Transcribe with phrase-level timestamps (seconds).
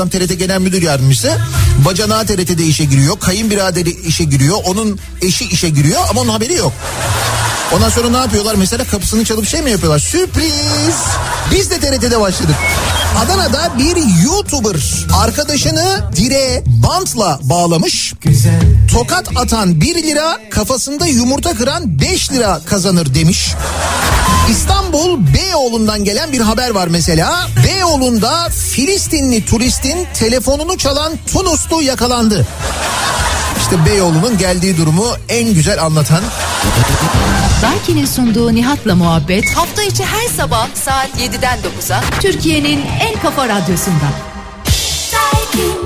[0.00, 1.38] Adam TRT Genel Müdür Yardımcısı.
[1.84, 3.20] Bacanağı TRT'de işe giriyor.
[3.20, 4.58] Kayınbiraderi işe giriyor.
[4.64, 6.72] Onun eşi işe giriyor ama onun haberi yok.
[7.72, 8.54] Ondan sonra ne yapıyorlar?
[8.54, 9.98] Mesela kapısını çalıp şey mi yapıyorlar?
[9.98, 10.94] Sürpriz!
[11.50, 12.54] Biz de TRT'de başladık.
[13.18, 14.76] Adana'da bir YouTuber
[15.22, 18.14] arkadaşını direğe bantla bağlamış.
[18.92, 23.54] Tokat atan 1 lira, kafasında yumurta kıran 5 lira kazanır demiş.
[24.50, 27.48] İstanbul Beyoğlu'ndan gelen bir haber var mesela.
[27.66, 32.46] Beyoğlu'nda Filistinli turistin telefonunu çalan Tunuslu yakalandı.
[33.58, 36.22] İşte Beyoğlu'nun geldiği durumu en güzel anlatan.
[37.62, 44.06] Daiki'nin sunduğu Nihat'la muhabbet hafta içi her sabah saat 7'den 9'a Türkiye'nin en kafa radyosunda.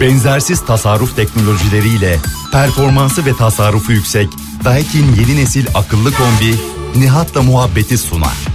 [0.00, 2.18] Benzersiz tasarruf teknolojileriyle
[2.52, 4.28] performansı ve tasarrufu yüksek
[4.64, 6.54] Daikin yeni nesil akıllı kombi
[6.96, 8.53] Nihat'la muhabbeti sunar.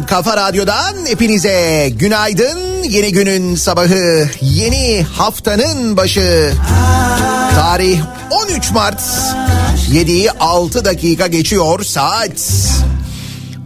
[0.00, 2.82] Kafa radyodan hepinize günaydın.
[2.82, 6.52] Yeni günün sabahı, yeni haftanın başı.
[7.54, 8.00] Tarih
[8.30, 9.02] 13 Mart,
[9.92, 12.52] 7'yi 6 dakika geçiyor saat.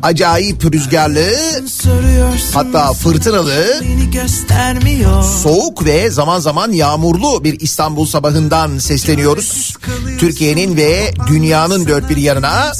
[0.02, 1.26] Acayip rüzgarlı,
[2.54, 3.82] hatta fırtınalı,
[5.42, 9.74] soğuk ve zaman zaman yağmurlu bir İstanbul sabahından sesleniyoruz.
[10.18, 12.72] Türkiye'nin ve dünyanın dört bir yanına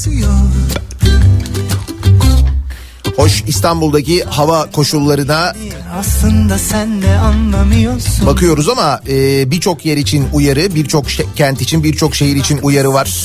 [3.17, 5.53] Hoş İstanbul'daki hava koşullarına
[5.99, 8.27] Aslında sen de anlamıyorsun.
[8.27, 13.25] bakıyoruz ama e, birçok yer için uyarı, birçok kent için, birçok şehir için uyarı var.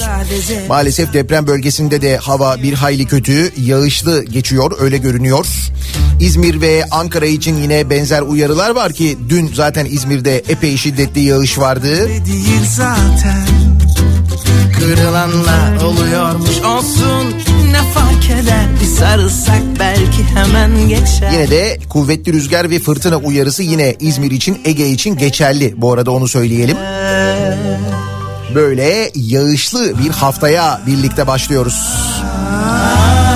[0.69, 5.45] Maalesef deprem bölgesinde de hava bir hayli kötü, yağışlı geçiyor, öyle görünüyor.
[6.19, 11.59] İzmir ve Ankara için yine benzer uyarılar var ki dün zaten İzmir'de epey şiddetli yağış
[11.59, 12.07] vardı.
[12.07, 13.41] Değil zaten.
[14.79, 17.33] Kırılanlar oluyormuş olsun
[17.71, 23.63] Ne fark eder bir sarılsak belki hemen geçer Yine de kuvvetli rüzgar ve fırtına uyarısı
[23.63, 25.73] yine İzmir için Ege için geçerli.
[25.77, 26.77] Bu arada onu söyleyelim.
[28.55, 31.89] Böyle yağışlı bir haftaya birlikte başlıyoruz.
[32.63, 33.30] Aşk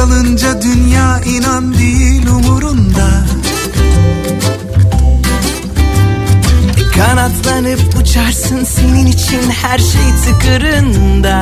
[0.00, 3.08] kalınca dünya inan değil umurunda.
[6.96, 11.40] Kanatlanıp uçarsın senin için her şey tıkırında.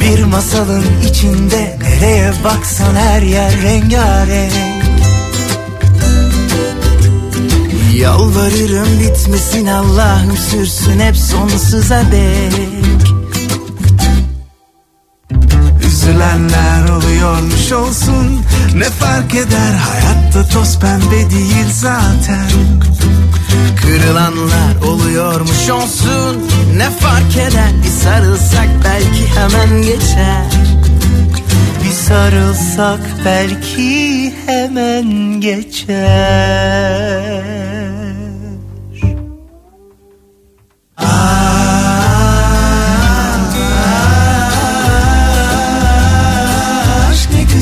[0.00, 4.52] Bir masalın içinde nereye baksan her yer rengarenk.
[7.94, 12.95] Yalvarırım bitmesin Allah'ım sürsün hep sonsuza dek
[16.16, 18.40] Üzülenler oluyormuş olsun.
[18.74, 19.72] Ne fark eder?
[19.72, 22.50] Hayatta toz pembe değil zaten.
[23.82, 26.50] Kırılanlar oluyormuş olsun.
[26.76, 27.70] Ne fark eder?
[27.84, 30.46] Bir sarılsak belki hemen geçer.
[31.84, 36.96] Bir sarılsak belki hemen geçer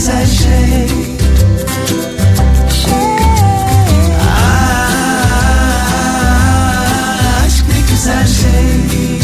[0.04, 0.86] güzel şey.
[7.46, 9.20] Aşk ne güzel şey.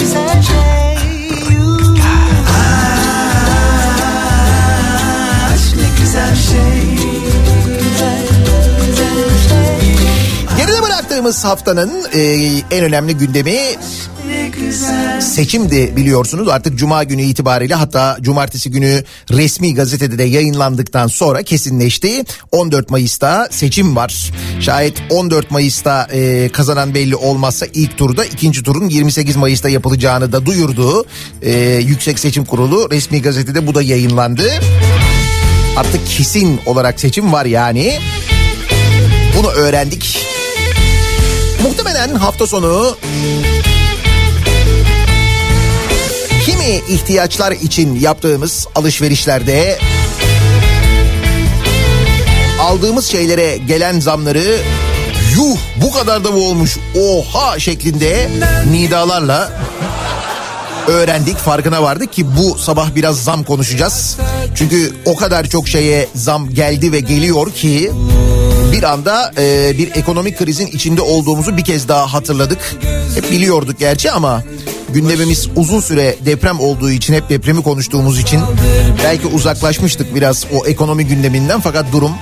[0.00, 0.96] Güzel şey
[5.54, 6.98] Aşk ne güzel şey.
[10.56, 12.20] Geride bıraktığımız haftanın e,
[12.70, 13.58] en önemli gündemi
[14.28, 15.03] Ne güzel
[15.34, 16.48] seçimdi biliyorsunuz.
[16.48, 22.24] Artık cuma günü itibariyle hatta cumartesi günü resmi gazetede de yayınlandıktan sonra kesinleşti.
[22.52, 24.32] 14 Mayıs'ta seçim var.
[24.60, 30.46] Şayet 14 Mayıs'ta e, kazanan belli olmazsa ilk turda ikinci turun 28 Mayıs'ta yapılacağını da
[30.46, 31.04] duyurdu.
[31.42, 31.52] E,
[31.86, 34.50] Yüksek Seçim Kurulu resmi gazetede bu da yayınlandı.
[35.76, 37.98] Artık kesin olarak seçim var yani.
[39.38, 40.18] Bunu öğrendik.
[41.62, 42.96] Muhtemelen hafta sonu
[46.64, 49.78] kimi ihtiyaçlar için yaptığımız alışverişlerde
[52.60, 54.56] aldığımız şeylere gelen zamları
[55.36, 58.30] yuh bu kadar da mı olmuş oha şeklinde
[58.70, 59.52] nidalarla
[60.88, 64.16] öğrendik farkına vardık ki bu sabah biraz zam konuşacağız.
[64.54, 67.92] Çünkü o kadar çok şeye zam geldi ve geliyor ki
[68.72, 72.74] bir anda e, bir ekonomik krizin içinde olduğumuzu bir kez daha hatırladık.
[73.14, 74.42] Hep biliyorduk gerçi ama
[74.94, 78.40] gündemimiz uzun süre deprem olduğu için hep depremi konuştuğumuz için
[79.04, 82.12] belki uzaklaşmıştık biraz o ekonomi gündeminden fakat durum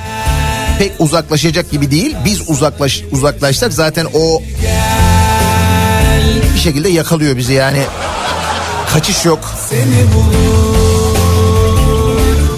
[0.78, 2.16] pek uzaklaşacak gibi değil.
[2.24, 4.42] Biz uzaklaş uzaklaşsak zaten o
[6.54, 7.82] bir şekilde yakalıyor bizi yani.
[8.92, 9.54] Kaçış yok.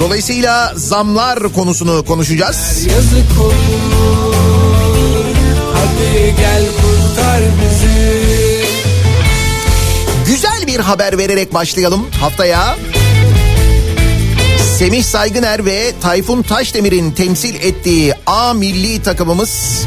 [0.01, 2.87] Dolayısıyla zamlar konusunu konuşacağız.
[2.87, 3.65] Yazık olur
[5.75, 8.34] Hadi gel kurtar bizi
[10.27, 12.77] Güzel bir haber vererek başlayalım haftaya.
[14.79, 19.85] Semih Saygıner ve Tayfun Taşdemir'in temsil ettiği A milli takımımız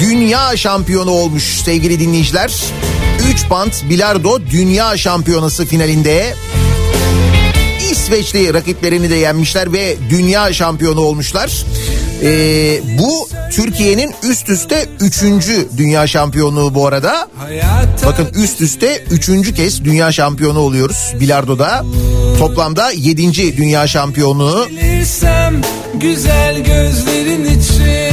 [0.00, 2.54] dünya şampiyonu olmuş sevgili dinleyiciler.
[3.34, 6.34] 3 bant bilardo dünya şampiyonası finalinde
[7.90, 11.64] İsveçli rakiplerini de yenmişler ve dünya şampiyonu olmuşlar.
[12.22, 17.28] Ee, bu Türkiye'nin üst üste üçüncü dünya şampiyonluğu bu arada.
[18.06, 21.84] Bakın üst üste üçüncü kez dünya şampiyonu oluyoruz bilardoda.
[22.38, 24.68] Toplamda yedinci dünya şampiyonluğu.
[25.94, 28.04] Güzel gözlerin için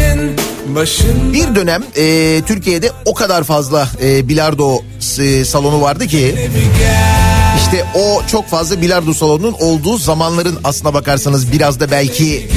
[0.76, 4.78] Başın Bir dönem e, Türkiye'de o kadar fazla e, bilardo
[5.20, 6.50] e, salonu vardı ki
[7.58, 12.50] işte o çok fazla bilardo salonunun olduğu zamanların aslına bakarsanız biraz da belki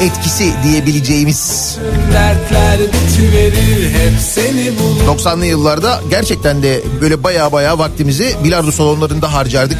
[0.00, 1.76] etkisi diyebileceğimiz
[2.12, 9.32] dertler bitiverir Hep seni bulur 90'lı yıllarda gerçekten de böyle baya baya vaktimizi bilardo salonlarında
[9.32, 9.78] harcardık.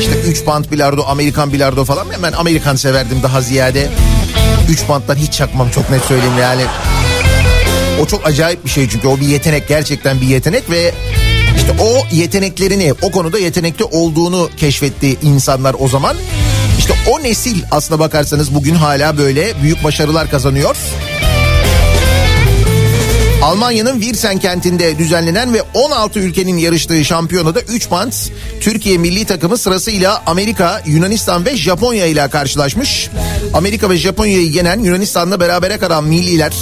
[0.00, 2.06] İşte 3 bant bilardo, Amerikan bilardo falan.
[2.22, 3.90] Ben Amerikan severdim daha ziyade.
[4.68, 6.62] 3 banttan hiç çakmam çok net söyleyeyim yani.
[8.02, 10.94] O çok acayip bir şey çünkü o bir yetenek gerçekten bir yetenek ve
[11.64, 16.16] işte o yeteneklerini o konuda yetenekli olduğunu keşfetti insanlar o zaman.
[16.78, 20.76] İşte o nesil aslına bakarsanız bugün hala böyle büyük başarılar kazanıyor.
[23.42, 28.12] Almanya'nın Virsen kentinde düzenlenen ve 16 ülkenin yarıştığı şampiyonada 3 band
[28.60, 33.10] Türkiye milli takımı sırasıyla Amerika, Yunanistan ve Japonya ile karşılaşmış.
[33.54, 36.52] Amerika ve Japonya'yı yenen Yunanistan'la berabere kalan milliler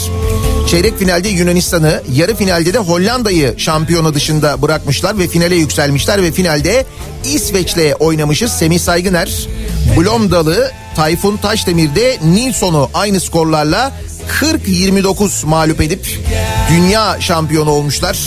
[0.67, 6.87] çeyrek finalde Yunanistan'ı, yarı finalde de Hollanda'yı şampiyona dışında bırakmışlar ve finale yükselmişler ve finalde
[7.25, 8.53] İsveç'le oynamışız.
[8.53, 9.49] Semih Saygıner,
[9.97, 13.93] Blomdalı, Tayfun Taşdemir'de Nilsson'u aynı skorlarla
[14.41, 16.21] 40-29 mağlup edip
[16.71, 18.19] dünya şampiyonu olmuşlar.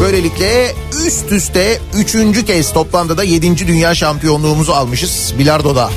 [0.00, 0.72] Böylelikle
[1.06, 5.90] üst üste üçüncü kez toplamda da yedinci dünya şampiyonluğumuzu almışız Bilardo'da.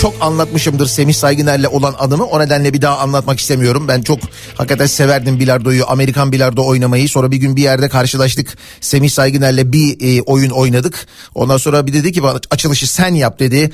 [0.00, 2.24] Çok anlatmışımdır Semih Saygıner'le olan anımı.
[2.24, 3.88] O nedenle bir daha anlatmak istemiyorum.
[3.88, 4.18] Ben çok
[4.56, 5.84] hakikaten severdim bilardoyu.
[5.88, 7.08] Amerikan bilardo oynamayı.
[7.08, 8.58] Sonra bir gün bir yerde karşılaştık.
[8.80, 11.06] Semih Saygıner'le bir e, oyun oynadık.
[11.34, 13.70] Ondan sonra bir dedi ki açılışı sen yap dedi.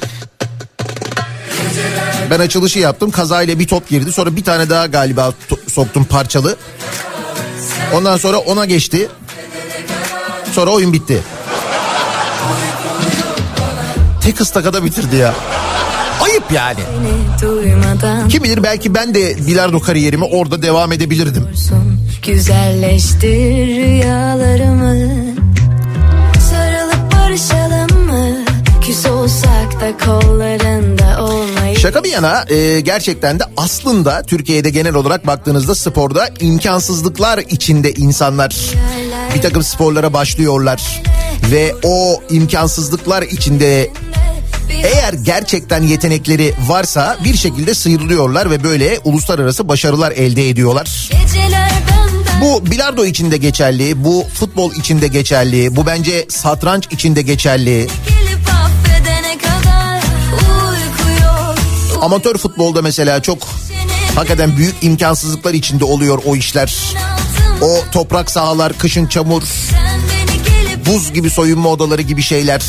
[2.31, 3.11] Ben açılışı yaptım.
[3.11, 4.13] Kazayla bir top girdi.
[4.13, 5.33] Sonra bir tane daha galiba
[5.69, 6.57] soktum parçalı.
[7.95, 9.09] Ondan sonra ona geçti.
[10.53, 11.23] Sonra oyun bitti.
[14.27, 15.35] Tek ıstakada bitirdi ya.
[16.21, 16.81] Ayıp yani.
[18.29, 21.49] Kim bilir belki ben de bilardo kariyerimi orada devam edebilirdim.
[22.27, 24.95] Güzelleştir rüyalarımı
[26.51, 28.45] Sarılıp barışalım mı
[28.87, 35.27] Küs olsak da kollarında olmayı Şaka bir yana e, gerçekten de aslında Türkiye'de genel olarak
[35.27, 38.57] baktığınızda sporda imkansızlıklar içinde insanlar
[39.35, 41.03] bir takım sporlara başlıyorlar.
[41.51, 43.91] Ve o imkansızlıklar içinde
[44.71, 51.11] eğer gerçekten yetenekleri varsa bir şekilde sıyrılıyorlar ve böyle uluslararası başarılar elde ediyorlar.
[52.41, 56.89] Bu bilardo içinde geçerli, bu futbol içinde geçerli, bu bence satranç
[57.23, 57.89] geçerli.
[59.39, 61.59] kadar Uyku yok
[62.03, 63.39] Amatör futbolda mesela çok
[64.15, 66.77] hakikaten büyük imkansızlıklar içinde oluyor o işler.
[67.61, 69.43] O toprak sahalar, kışın çamur,
[70.87, 72.63] buz gibi soyunma odaları gibi şeyler.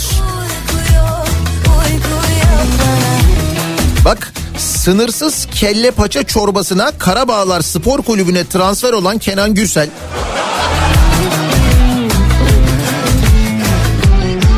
[4.08, 9.90] Bak sınırsız kelle paça çorbasına Karabağlar Spor Kulübü'ne transfer olan Kenan Gürsel.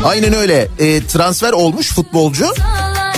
[0.04, 2.46] Aynen öyle e, transfer olmuş futbolcu.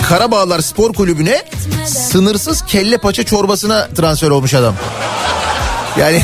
[0.09, 1.43] Karabağlar Spor Kulübü'ne
[1.85, 4.75] sınırsız kelle paça çorbasına transfer olmuş adam.
[5.99, 6.21] Yani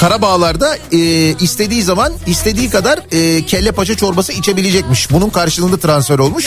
[0.00, 0.98] Karabağlar'da e,
[1.40, 5.10] istediği zaman istediği kadar e, kelle paça çorbası içebilecekmiş.
[5.10, 6.46] Bunun karşılığında transfer olmuş.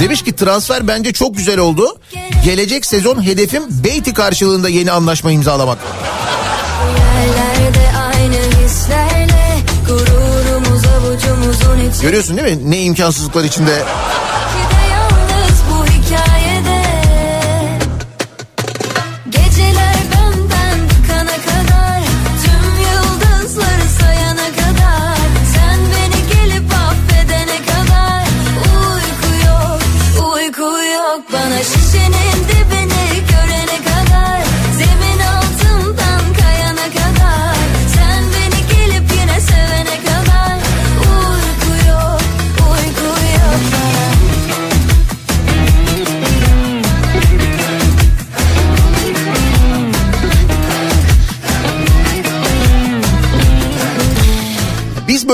[0.00, 1.98] Demiş ki transfer bence çok güzel oldu.
[2.44, 5.78] Gelecek sezon hedefim Beyti karşılığında yeni anlaşma imzalamak.
[12.02, 12.70] Görüyorsun değil mi?
[12.70, 13.82] Ne imkansızlıklar içinde.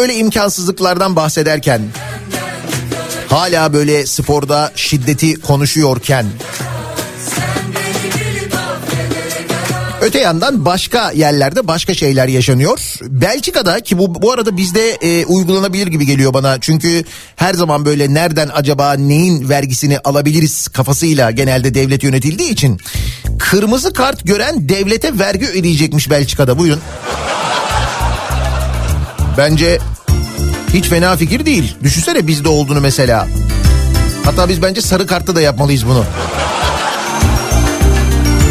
[0.04, 1.82] Böyle imkansızlıklardan bahsederken
[3.28, 6.26] hala böyle sporda şiddeti konuşuyorken
[10.00, 12.98] Öte yandan başka yerlerde başka şeyler yaşanıyor.
[13.02, 16.60] Belçika'da ki bu bu arada bizde e, uygulanabilir gibi geliyor bana.
[16.60, 17.04] Çünkü
[17.36, 22.80] her zaman böyle nereden acaba neyin vergisini alabiliriz kafasıyla genelde devlet yönetildiği için
[23.38, 26.58] kırmızı kart gören devlete vergi ödeyecekmiş Belçika'da.
[26.58, 26.80] Buyurun.
[29.38, 29.78] Bence
[30.74, 31.76] hiç fena fikir değil.
[31.82, 33.28] Düşünsene bizde olduğunu mesela.
[34.24, 36.04] Hatta biz bence sarı kartta da yapmalıyız bunu.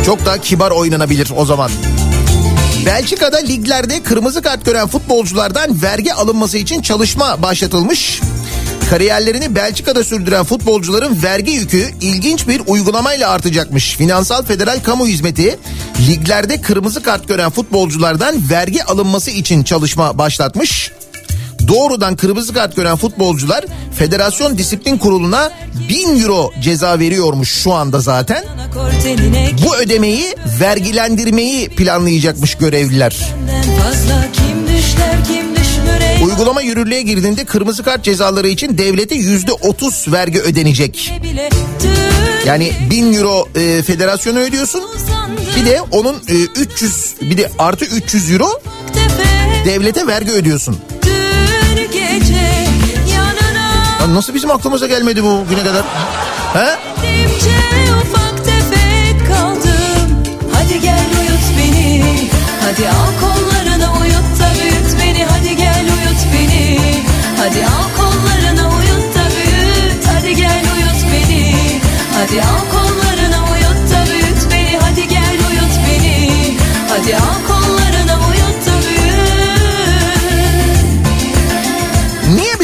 [0.05, 1.71] Çok daha kibar oynanabilir o zaman.
[2.85, 8.21] Belçika'da liglerde kırmızı kart gören futbolculardan vergi alınması için çalışma başlatılmış.
[8.89, 13.95] Kariyerlerini Belçika'da sürdüren futbolcuların vergi yükü ilginç bir uygulamayla artacakmış.
[13.97, 15.59] Finansal Federal Kamu Hizmeti
[16.07, 20.91] liglerde kırmızı kart gören futbolculardan vergi alınması için çalışma başlatmış.
[21.67, 23.65] Doğrudan kırmızı kart gören futbolcular
[23.95, 25.51] Federasyon Disiplin Kurulu'na
[25.89, 28.43] 1000 euro ceza veriyormuş şu anda zaten.
[29.65, 33.17] Bu ödemeyi vergilendirmeyi planlayacakmış görevliler.
[36.23, 41.13] Uygulama yürürlüğe girdiğinde kırmızı kart cezaları için devlete yüzde otuz vergi ödenecek.
[42.45, 44.83] Yani 1000 euro e, federasyona ödüyorsun.
[45.55, 48.61] Bir de onun e, 300 bir de artı 300 euro
[49.65, 50.77] devlete vergi ödüyorsun.
[54.03, 55.83] Lan nasıl bizim aklımıza gelmedi bu güne kadar?
[56.53, 56.67] He?
[58.01, 60.23] Ufak tefek kaldım.
[60.53, 62.03] Hadi gel uyut beni.
[62.61, 65.25] Hadi al kollarına uyut da büyüt beni.
[65.25, 66.79] Hadi gel uyut beni.
[67.37, 70.05] Hadi al kollarına uyut da büyüt.
[70.15, 71.55] Hadi gel uyut beni.
[72.13, 72.82] Hadi al kollarına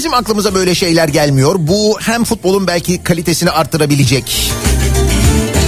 [0.10, 1.56] bizim aklımıza böyle şeyler gelmiyor?
[1.60, 4.52] Bu hem futbolun belki kalitesini arttırabilecek.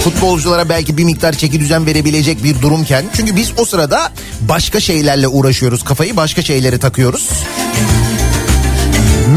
[0.04, 3.06] Futbolculara belki bir miktar çeki düzen verebilecek bir durumken.
[3.16, 5.84] Çünkü biz o sırada başka şeylerle uğraşıyoruz.
[5.84, 7.30] Kafayı başka şeylere takıyoruz.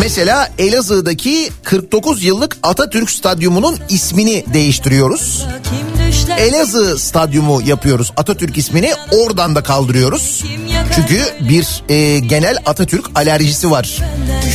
[0.01, 5.47] Mesela Elazığ'daki 49 yıllık Atatürk Stadyumu'nun ismini değiştiriyoruz.
[5.65, 5.94] Kim
[6.39, 8.13] Elazığ Stadyumu yapıyoruz.
[8.17, 10.45] Atatürk ismini oradan da kaldırıyoruz.
[10.95, 13.99] Çünkü bir e, genel Atatürk alerjisi var.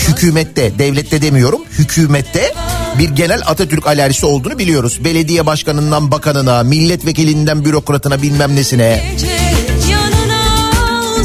[0.08, 2.54] Hükümette, devlette demiyorum, hükümette
[3.00, 5.00] bir genel Atatürk alerjisi olduğunu biliyoruz.
[5.04, 9.16] Belediye başkanından bakanına, milletvekilinden bürokratına bilmem nesine.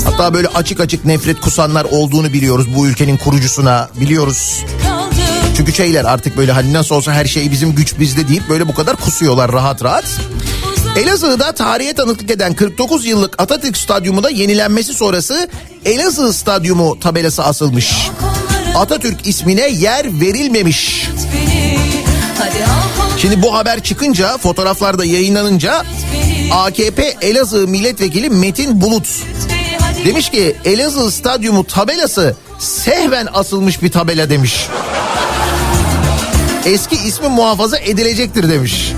[0.05, 4.65] Hatta böyle açık açık nefret kusanlar olduğunu biliyoruz bu ülkenin kurucusuna biliyoruz.
[5.57, 8.75] Çünkü şeyler artık böyle hani nasıl olsa her şey bizim güç bizde deyip böyle bu
[8.75, 10.05] kadar kusuyorlar rahat rahat.
[10.97, 15.49] Elazığ'da tarihe tanıklık eden 49 yıllık Atatürk Stadyumu'da yenilenmesi sonrası
[15.85, 18.11] Elazığ Stadyumu tabelası asılmış.
[18.75, 21.09] Atatürk ismine yer verilmemiş.
[23.19, 25.83] Şimdi bu haber çıkınca fotoğraflarda yayınlanınca
[26.53, 29.09] AKP Elazığ Milletvekili Metin Bulut
[30.05, 34.69] demiş ki Elazığ Stadyumu tabelası sehven asılmış bir tabela demiş.
[36.67, 38.93] Eski ismi muhafaza edilecektir demiş.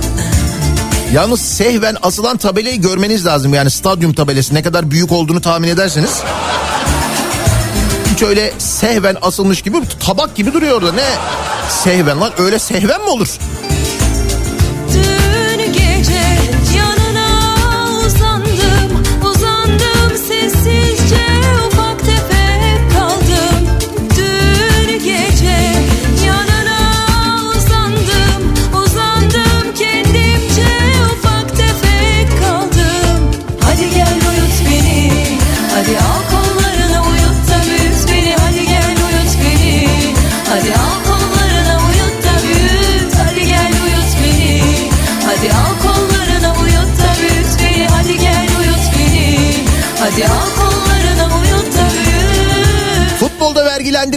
[1.13, 3.55] Yalnız sehven asılan tabelayı görmeniz lazım.
[3.55, 6.23] Yani stadyum tabelası ne kadar büyük olduğunu tahmin ederseniz.
[8.15, 10.93] Hiç öyle sehven asılmış gibi tabak gibi duruyor orada.
[10.93, 11.05] Ne
[11.71, 13.29] sehven lan öyle sehven mi olur?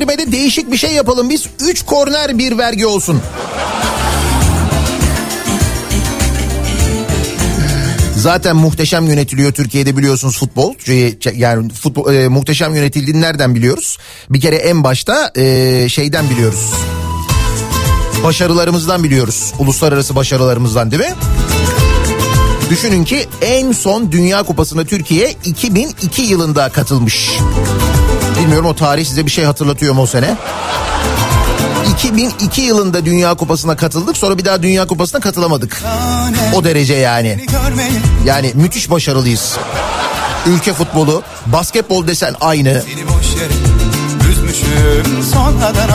[0.10, 1.46] Vergilendirmede değişik bir şey yapalım biz.
[1.60, 3.22] 3 korner bir vergi olsun.
[8.16, 10.74] Zaten muhteşem yönetiliyor Türkiye'de biliyorsunuz futbol.
[11.36, 13.98] Yani futbol e, muhteşem yönetildiğini nereden biliyoruz?
[14.30, 16.74] Bir kere en başta e, şeyden biliyoruz.
[18.24, 19.54] Başarılarımızdan biliyoruz.
[19.60, 21.16] Uluslararası başarılarımızdan değil mi?
[22.70, 27.30] Düşünün ki en son Dünya Kupası'na Türkiye 2002 yılında katılmış.
[28.50, 30.36] Bilmiyorum o tarih size bir şey hatırlatıyor mu o sene?
[31.94, 35.84] 2002 yılında Dünya Kupası'na katıldık sonra bir daha Dünya Kupası'na katılamadık.
[36.56, 37.46] O derece yani.
[38.26, 39.58] Yani müthiş başarılıyız.
[40.48, 42.84] Ülke futbolu, basketbol desen aynı.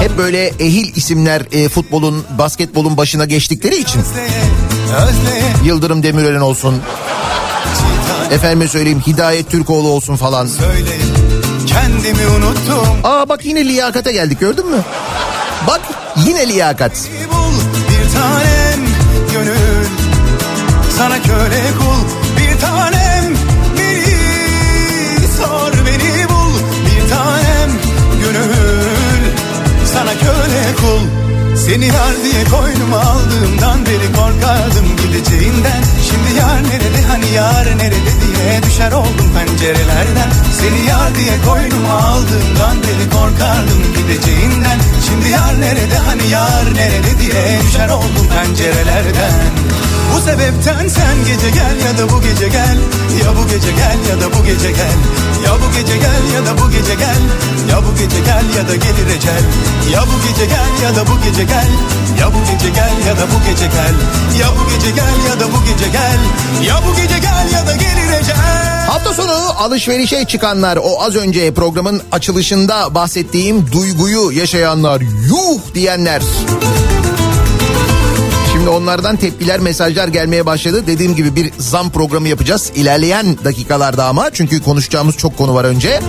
[0.01, 4.03] Hep böyle ehil isimler e, futbolun, basketbolun başına geçtikleri için.
[5.65, 6.83] Yıldırım Demirören olsun,
[8.31, 10.47] efendime söyleyeyim Hidayet Türkoğlu olsun falan.
[10.47, 11.14] söyleyip
[11.75, 14.81] kendimi unuttum Aa bak yine liyakate geldik gördün mü?
[15.67, 15.81] Bak
[16.27, 16.93] yine liyakat.
[17.33, 17.55] bul
[17.89, 18.81] bir tanem
[19.33, 19.87] gönül
[20.99, 22.01] sana köle kul
[22.39, 23.25] bir tanem
[23.79, 26.55] beni sor beni bul
[26.87, 27.71] bir tanem
[28.23, 29.23] gönül
[29.95, 31.24] sana köle kul
[31.57, 38.63] seni yar diye koynuma aldığımdan beri korkardım gideceğinden Şimdi yar nerede hani yar nerede diye
[38.63, 40.31] düşer oldum pencerelerden.
[40.61, 47.61] Seni yar diye koynuma aldığımdan beri korkardım gideceğinden Şimdi yar nerede hani yar nerede diye
[47.67, 49.33] düşer oldum pencerelerden
[50.15, 52.77] Bu sebepten sen gece gel ya da bu gece gel
[53.25, 54.99] Ya bu gece gel ya da bu gece gel
[55.45, 57.23] Ya bu gece gel ya da bu gece gel
[57.71, 59.45] Ya bu gece gel ya da gelir ecel
[59.93, 61.71] Ya bu gece gel ya da bu gece gel
[62.21, 63.95] Ya bu gece gel ya da bu gece gel
[64.41, 66.19] Ya bu gece gel ya da bu gece gel
[66.69, 71.55] Ya bu gece gel ya da gelir ecel Hafta sonu alışverişe çıkanlar o az önce
[71.55, 76.23] programın açılışında bahsettiğim duyguyu yaşayanlar yuh diyenler.
[78.65, 80.87] Şimdi onlardan tepkiler mesajlar gelmeye başladı.
[80.87, 86.01] Dediğim gibi bir zam programı yapacağız ilerleyen dakikalarda ama çünkü konuşacağımız çok konu var önce.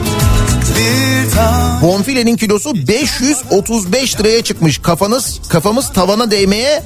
[1.81, 4.77] Bonfilenin kilosu 535 liraya çıkmış.
[4.77, 6.83] Kafanız kafamız tavana değmeye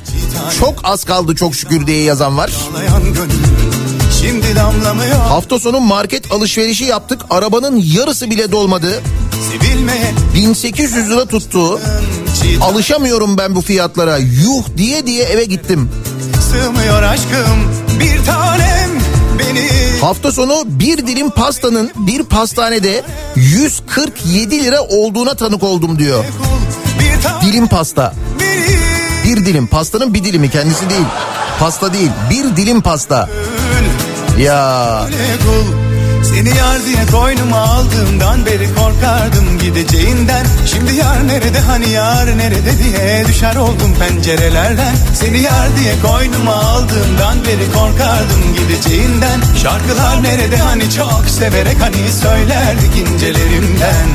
[0.59, 2.51] çok az kaldı çok şükür diye yazan var.
[4.21, 7.21] Şimdi damlamıyor Hafta sonu market alışverişi yaptık.
[7.29, 9.01] Arabanın yarısı bile dolmadı.
[9.51, 11.79] Sevilmeye 1800 lira tuttu.
[12.61, 14.17] Alışamıyorum ben bu fiyatlara.
[14.17, 15.89] Yuh diye diye eve gittim.
[16.51, 18.89] sığmıyor aşkım Bir tanem
[19.39, 19.69] beni
[20.01, 23.03] Hafta sonu bir dilim pastanın bir pastanede
[23.35, 26.23] 147 lira olduğuna tanık oldum diyor.
[27.41, 28.13] Dilim pasta.
[29.25, 31.05] Bir dilim pastanın bir dilimi kendisi değil.
[31.59, 33.29] Pasta değil bir dilim pasta.
[34.39, 35.07] Ya.
[36.23, 40.45] Seni yar diye koynuma aldığımdan beri korkardım gideceğinden.
[40.65, 44.95] Şimdi yar nerede hani yar nerede diye düşer oldum pencerelerden.
[45.13, 49.41] Seni yar diye koynuma aldığımdan beri korkardım gideceğinden.
[49.63, 54.07] Şarkılar nerede hani çok severek hani söylerdik incelerimden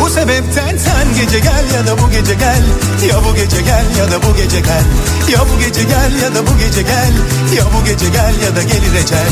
[0.00, 2.62] Bu sebepten sen gece gel ya da bu gece gel
[3.08, 4.84] Ya bu gece gel ya da bu gece gel
[5.32, 7.12] Ya bu gece gel ya da bu gece gel
[7.56, 9.26] Ya bu gece gel ya da gelir ecel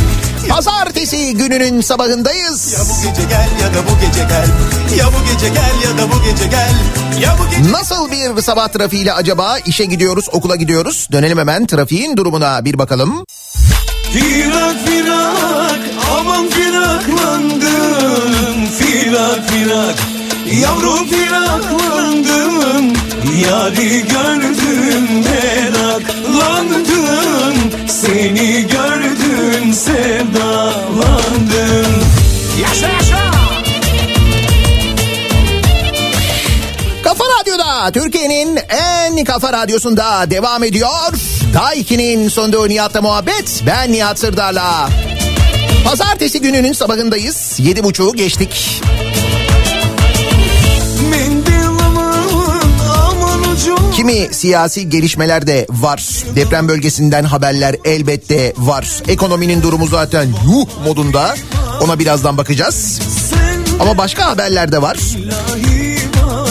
[0.48, 2.72] pazartesi gününün sabahındayız.
[2.72, 4.48] ya bu gece gel ya da bu gece gel
[4.98, 6.72] Ya bu gece gel ya da bu gece gel
[7.20, 12.16] Ya bu gece Nasıl bir sabah trafiğiyle acaba işe gidiyoruz okula gidiyoruz dönelim hemen trafiğin
[12.16, 13.24] durumuna bir bakalım.
[14.12, 15.78] Firak firak
[16.18, 19.94] aman firaklandım Firak firak
[20.52, 22.92] yavrum firaklandım
[23.48, 26.74] Yari gördüm meraklandım
[27.88, 30.84] Seni gördüm sevdalandım
[32.62, 33.24] Yaşa yaşa
[37.04, 41.12] Kafa Radyo'da Türkiye'nin en kafa radyosunda devam ediyor.
[41.54, 43.62] Daiki'nin sonunda Nihat'la muhabbet.
[43.66, 44.88] Ben Nihat Sırdar'la.
[45.84, 47.56] Pazartesi gününün sabahındayız.
[47.58, 48.80] Yedi buçuğu geçtik.
[53.94, 56.24] Kimi siyasi gelişmeler de var.
[56.36, 59.02] Deprem bölgesinden haberler elbette var.
[59.08, 61.34] Ekonominin durumu zaten yuh modunda.
[61.80, 63.00] Ona birazdan bakacağız.
[63.80, 64.98] Ama başka haberler de var.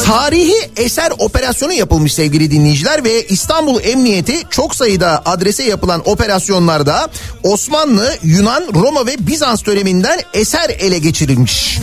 [0.06, 7.10] Tarihi eser operasyonu yapılmış sevgili dinleyiciler ve İstanbul Emniyeti çok sayıda adrese yapılan operasyonlarda
[7.44, 11.80] Osmanlı, Yunan, Roma ve Bizans döneminden eser ele geçirilmiş.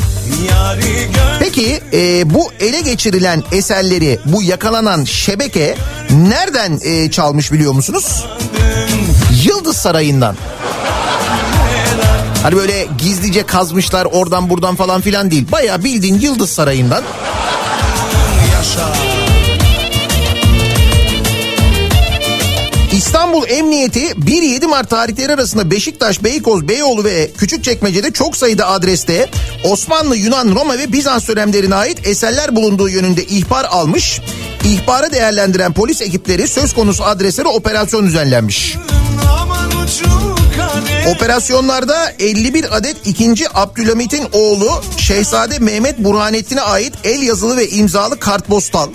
[1.41, 5.77] Peki e, bu ele geçirilen eserleri bu yakalanan şebeke
[6.11, 8.25] nereden e, çalmış biliyor musunuz?
[9.45, 10.37] Yıldız Sarayı'ndan.
[12.43, 15.47] Hani böyle gizlice kazmışlar oradan buradan falan filan değil.
[15.53, 17.03] Bayağı bildiğin Yıldız Sarayı'ndan.
[22.93, 29.29] İstanbul Emniyeti 1-7 Mart tarihleri arasında Beşiktaş, Beykoz, Beyoğlu ve Küçükçekmece'de çok sayıda adreste
[29.65, 34.21] Osmanlı, Yunan, Roma ve Bizans dönemlerine ait eserler bulunduğu yönünde ihbar almış.
[34.65, 38.77] İhbarı değerlendiren polis ekipleri söz konusu adreslere operasyon düzenlenmiş.
[39.41, 40.30] aman kare
[41.07, 43.35] Operasyonlarda 51 adet 2.
[43.55, 48.89] Abdülhamit'in oğlu Şehzade Mehmet Burhanettin'e ait el yazılı ve imzalı kartpostal,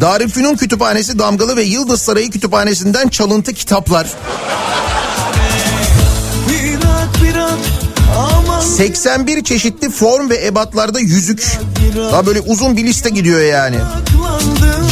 [0.00, 4.06] Darülfünun Kütüphanesi Damgalı ve Yıldız Sarayı Kütüphanesi'nden çalıntı kitaplar,
[6.48, 7.58] Firak firak
[8.18, 11.58] aman 81 çeşitli form ve ebatlarda yüzük.
[12.12, 13.76] Daha böyle uzun bir liste gidiyor yani.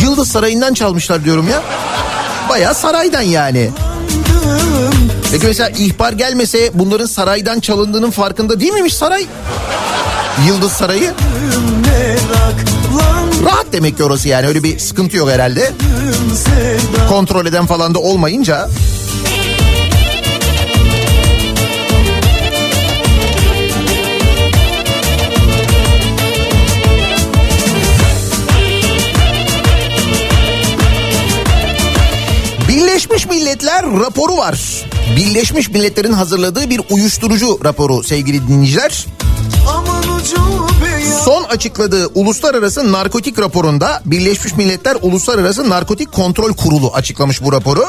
[0.03, 1.63] Yıldız Sarayı'ndan çalmışlar diyorum ya.
[2.49, 3.71] Bayağı saraydan yani.
[5.33, 9.27] Peki mesela ihbar gelmese bunların saraydan çalındığının farkında değil miymiş saray?
[10.47, 11.13] Yıldız Sarayı.
[13.45, 15.73] Rahat demek ki orası yani öyle bir sıkıntı yok herhalde.
[17.09, 18.69] Kontrol eden falan da olmayınca.
[33.61, 34.85] Milletler raporu var.
[35.17, 39.07] Birleşmiş Milletler'in hazırladığı bir uyuşturucu raporu sevgili dinleyiciler.
[41.25, 47.85] Son açıkladığı uluslararası narkotik raporunda Birleşmiş Milletler Uluslararası Narkotik Kontrol Kurulu açıklamış bu raporu.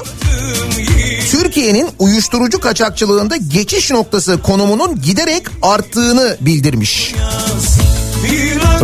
[1.32, 7.14] Türkiye'nin uyuşturucu kaçakçılığında geçiş noktası konumunun giderek arttığını bildirmiş.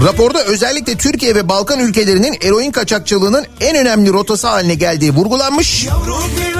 [0.05, 5.87] Raporda özellikle Türkiye ve Balkan ülkelerinin eroin kaçakçılığının en önemli rotası haline geldiği vurgulanmış.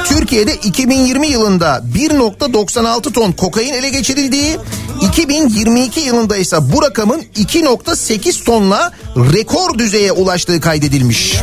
[0.06, 4.58] Türkiye'de 2020 yılında 1.96 ton kokain ele geçirildiği,
[5.10, 11.36] 2022 yılında ise bu rakamın 2.8 tonla rekor düzeye ulaştığı kaydedilmiş.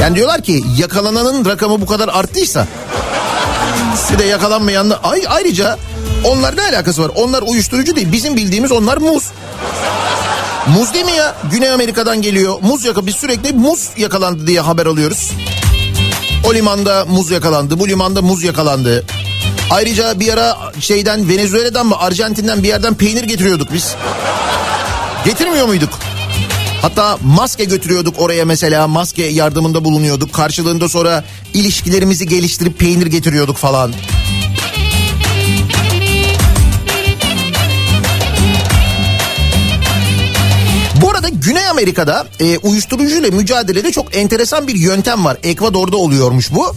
[0.00, 2.66] Yani diyorlar ki yakalananın rakamı bu kadar arttıysa
[4.18, 5.78] de yakalanmayanlar ay ayrıca
[6.24, 7.10] onlar ne alakası var?
[7.14, 8.12] Onlar uyuşturucu değil.
[8.12, 9.24] Bizim bildiğimiz onlar muz.
[10.68, 11.34] Muz değil mi ya?
[11.50, 12.54] Güney Amerika'dan geliyor.
[12.62, 15.30] Muz yaka biz sürekli muz yakalandı diye haber alıyoruz.
[16.44, 17.78] O limanda muz yakalandı.
[17.78, 19.04] Bu limanda muz yakalandı.
[19.70, 23.94] Ayrıca bir ara şeyden Venezuela'dan mı Arjantin'den bir yerden peynir getiriyorduk biz.
[25.24, 25.90] Getirmiyor muyduk?
[26.82, 30.32] Hatta maske götürüyorduk oraya mesela maske yardımında bulunuyorduk.
[30.32, 33.92] Karşılığında sonra ilişkilerimizi geliştirip peynir getiriyorduk falan.
[41.02, 45.36] Bu arada Güney Amerika'da e, uyuşturucuyla mücadelede çok enteresan bir yöntem var.
[45.42, 46.74] Ekvador'da oluyormuş bu.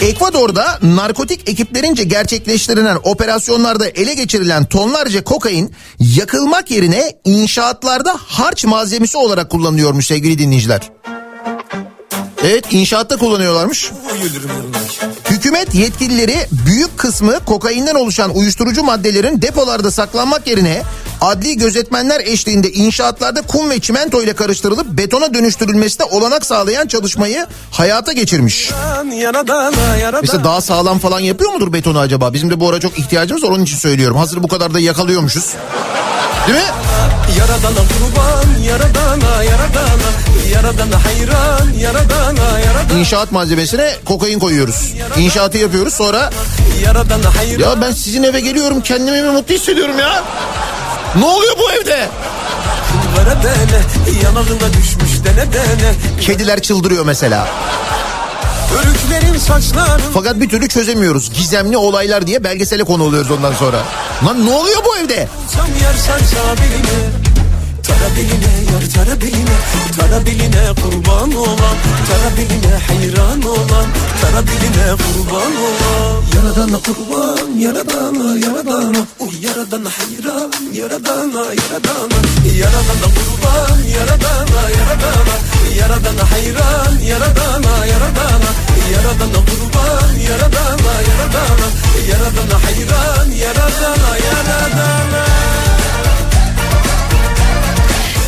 [0.00, 9.50] Ekvador'da narkotik ekiplerince gerçekleştirilen operasyonlarda ele geçirilen tonlarca kokain yakılmak yerine inşaatlarda harç malzemesi olarak
[9.50, 10.90] kullanılıyormuş sevgili dinleyiciler.
[12.44, 13.90] Evet inşaatta kullanıyorlarmış.
[15.30, 20.82] Hükümet yetkilileri büyük kısmı kokainden oluşan uyuşturucu maddelerin depolarda saklanmak yerine
[21.24, 28.12] adli gözetmenler eşliğinde inşaatlarda kum ve çimento ile karıştırılıp betona dönüştürülmesine olanak sağlayan çalışmayı hayata
[28.12, 28.70] geçirmiş.
[30.22, 32.32] Mesela daha sağlam falan yapıyor mudur betonu acaba?
[32.32, 34.16] Bizim de bu ara çok ihtiyacımız var onun için söylüyorum.
[34.16, 35.50] Hazır bu kadar da yakalıyormuşuz.
[36.48, 36.64] Değil mi?
[37.38, 40.10] Yaradana kurban, yaradana, yaradana,
[40.52, 44.92] yaradana hayran, yaradana, yaradana, İnşaat malzemesine kokain koyuyoruz.
[45.18, 46.30] İnşaatı yapıyoruz sonra
[46.84, 47.60] yaradana hayran.
[47.60, 50.24] ya ben sizin eve geliyorum kendimi mi mutlu hissediyorum ya.
[51.18, 52.08] Ne oluyor bu evde?
[56.20, 57.48] Kediler çıldırıyor mesela.
[60.14, 61.32] Fakat bir türlü çözemiyoruz.
[61.32, 63.76] Gizemli olaylar diye belgesele konu oluyoruz ondan sonra.
[64.26, 65.28] Lan ne oluyor bu evde?
[65.56, 65.94] Tam yer
[67.86, 71.76] Tara beline yar tara beline kurban olan
[72.08, 73.88] Tara beline hayran olan
[74.20, 76.14] Tara beline kurban olan.
[76.34, 79.00] Yaradana kurban yaradana yaradana.
[79.24, 82.18] Uy yaradana hayran yaradana yaradana.
[82.60, 85.34] Yaradana kurban yaradana yaradana.
[85.78, 88.50] Yaradana hayran yaradana yaradana.
[88.94, 91.68] Yaradana kurban yaradana yaradana.
[92.10, 95.22] Yaradana hayran yaradana yaradana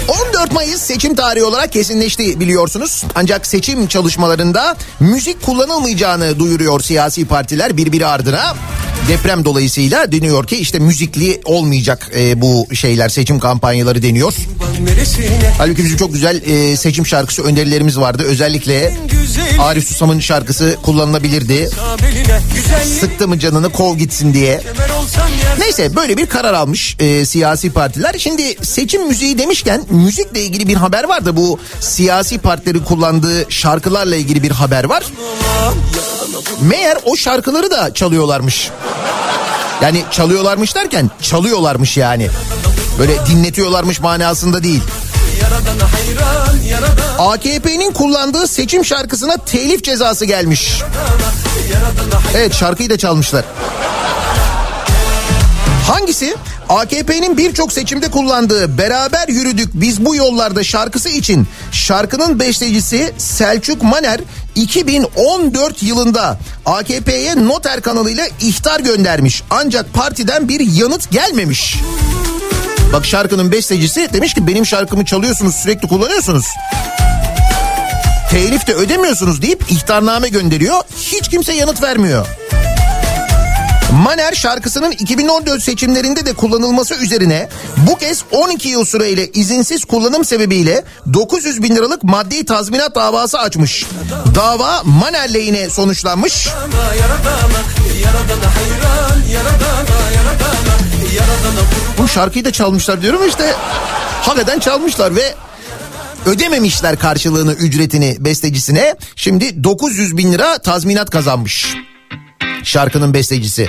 [0.09, 3.05] 14 Mayıs seçim tarihi olarak kesinleşti biliyorsunuz.
[3.15, 8.55] Ancak seçim çalışmalarında müzik kullanılmayacağını duyuruyor siyasi partiler birbiri ardına.
[9.09, 14.35] Deprem dolayısıyla deniyor ki işte müzikli olmayacak e, bu şeyler seçim kampanyaları deniyor.
[15.59, 18.23] Halbuki bizim çok güzel e, seçim şarkısı önerilerimiz vardı.
[18.27, 18.95] Özellikle
[19.59, 21.71] Arif Susam'ın şarkısı kullanılabilirdi.
[23.01, 24.61] Sıktı mı canını kov gitsin diye.
[25.59, 28.15] Neyse böyle bir karar almış e, siyasi partiler.
[28.19, 34.17] Şimdi seçim müziği demişken müzikle ilgili bir haber var da bu siyasi partilerin kullandığı şarkılarla
[34.17, 35.05] ilgili bir haber var.
[36.61, 38.71] Meğer o şarkıları da çalıyorlarmış.
[39.83, 42.29] Yani çalıyorlarmış derken çalıyorlarmış yani.
[42.99, 44.83] Böyle dinletiyorlarmış manasında değil.
[47.19, 50.83] AKP'nin kullandığı seçim şarkısına telif cezası gelmiş.
[52.35, 53.45] Evet şarkıyı da çalmışlar.
[55.89, 56.37] Hangisi?
[56.69, 64.21] AKP'nin birçok seçimde kullandığı Beraber Yürüdük Biz Bu Yollarda şarkısı için şarkının bestecisi Selçuk Maner
[64.55, 69.43] 2014 yılında AKP'ye noter kanalıyla ihtar göndermiş.
[69.51, 71.77] Ancak partiden bir yanıt gelmemiş.
[72.93, 76.47] Bak şarkının bestecisi demiş ki benim şarkımı çalıyorsunuz sürekli kullanıyorsunuz.
[78.31, 80.81] Telif de ödemiyorsunuz deyip ihtarname gönderiyor.
[80.97, 82.27] Hiç kimse yanıt vermiyor.
[83.97, 90.85] Maner şarkısının 2014 seçimlerinde de kullanılması üzerine bu kez 12 yıl süreyle izinsiz kullanım sebebiyle
[91.13, 93.87] 900 bin liralık maddi tazminat davası açmış.
[94.35, 96.49] Dava Maner lehine sonuçlanmış.
[101.99, 103.55] Bu şarkıyı da çalmışlar diyorum işte.
[104.23, 105.35] Hakikaten çalmışlar ve
[106.27, 108.97] ödememişler karşılığını ücretini bestecisine.
[109.17, 111.77] Şimdi 900 bin lira tazminat kazanmış.
[112.67, 113.69] Şarkının bestecisi.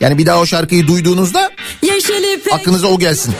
[0.00, 1.50] Yani bir daha o şarkıyı duyduğunuzda
[2.52, 3.34] aklınıza o gelsin.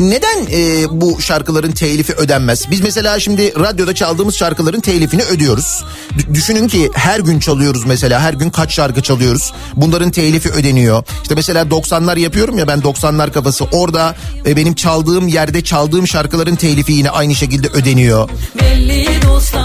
[0.00, 2.70] Neden e, bu şarkıların telifi ödenmez?
[2.70, 5.84] Biz mesela şimdi radyoda çaldığımız şarkıların telifini ödüyoruz.
[6.18, 9.52] D- düşünün ki her gün çalıyoruz mesela her gün kaç şarkı çalıyoruz.
[9.76, 11.04] Bunların telifi ödeniyor.
[11.22, 14.14] İşte mesela 90'lar yapıyorum ya ben 90'lar kafası orada
[14.46, 18.28] e, benim çaldığım yerde çaldığım şarkıların telifi yine aynı şekilde ödeniyor.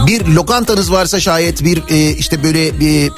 [0.08, 3.12] Bir lokantanız varsa şayet bir e, işte böyle bir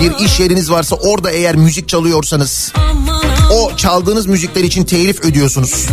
[0.00, 3.24] bir iş yeriniz varsa orada eğer müzik çalıyorsanız aman
[3.54, 5.86] o çaldığınız müzikler için telif ödüyorsunuz.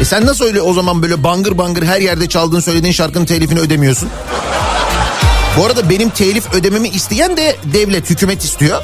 [0.00, 3.60] E sen nasıl öyle o zaman böyle bangır bangır her yerde çaldığın söylediğin şarkının telifini
[3.60, 4.08] ödemiyorsun?
[5.58, 8.82] Bu arada benim telif ödememi isteyen de devlet, hükümet istiyor.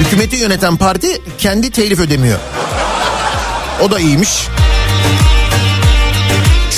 [0.00, 2.38] Hükümeti yöneten parti kendi telif ödemiyor.
[3.82, 4.48] O da iyiymiş.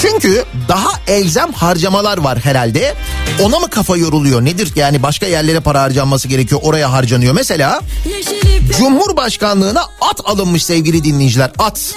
[0.02, 2.94] Çünkü daha elzem harcamalar var herhalde.
[3.42, 4.72] Ona mı kafa yoruluyor nedir?
[4.76, 7.34] Yani başka yerlere para harcanması gerekiyor oraya harcanıyor.
[7.34, 11.50] Mesela ipek Cumhurbaşkanlığına at alınmış sevgili dinleyiciler.
[11.58, 11.94] At.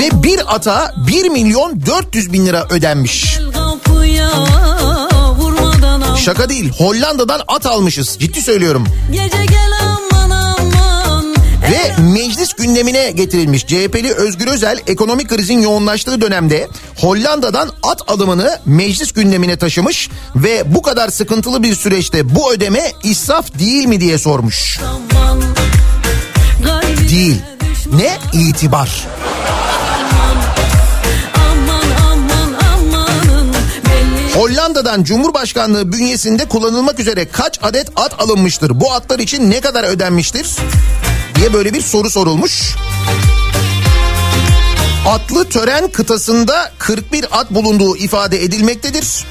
[0.00, 3.38] Ve bir ata 1 milyon 400 bin lira ödenmiş.
[6.16, 8.86] Şaka değil Hollanda'dan at almışız ciddi söylüyorum.
[9.12, 9.83] Gece gel
[11.70, 13.66] Ve meclis gündemine getirilmiş.
[13.66, 20.82] CHP'li Özgür Özel ekonomik krizin yoğunlaştığı dönemde Hollanda'dan at alımını meclis gündemine taşımış ve bu
[20.82, 24.80] kadar sıkıntılı bir süreçte bu ödeme israf değil mi diye sormuş.
[27.10, 27.42] Değil.
[27.92, 28.18] Ne?
[28.32, 29.06] İtibar.
[34.34, 38.80] Hollanda'dan Cumhurbaşkanlığı bünyesinde kullanılmak üzere kaç adet at alınmıştır?
[38.80, 40.46] Bu atlar için ne kadar ödenmiştir?
[41.36, 42.76] Diye böyle bir soru sorulmuş.
[45.08, 49.24] Atlı tören kıtasında 41 at bulunduğu ifade edilmektedir.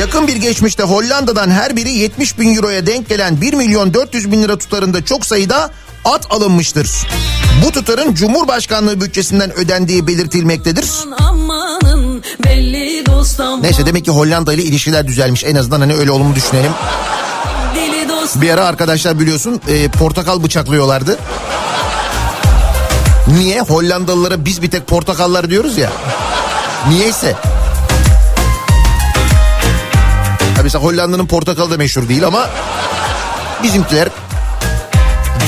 [0.00, 4.42] Yakın bir geçmişte Hollanda'dan her biri 70 bin euroya denk gelen 1 milyon 400 bin
[4.42, 5.70] lira tutarında çok sayıda
[6.04, 6.90] at alınmıştır.
[7.66, 10.86] Bu tutarın Cumhurbaşkanlığı bütçesinden ödendiği belirtilmektedir.
[11.18, 12.22] amanın
[13.62, 15.44] Neyse demek ki Hollanda ile ilişkiler düzelmiş.
[15.44, 16.72] En azından hani öyle olumlu düşünelim.
[18.36, 21.18] Bir ara arkadaşlar biliyorsun e, portakal bıçaklıyorlardı.
[23.28, 23.60] Niye?
[23.60, 25.90] Hollandalılara biz bir tek portakallar diyoruz ya.
[26.88, 27.36] Niyeyse.
[30.56, 32.48] Ha mesela Hollanda'nın portakalı da meşhur değil ama
[33.62, 34.08] bizimkiler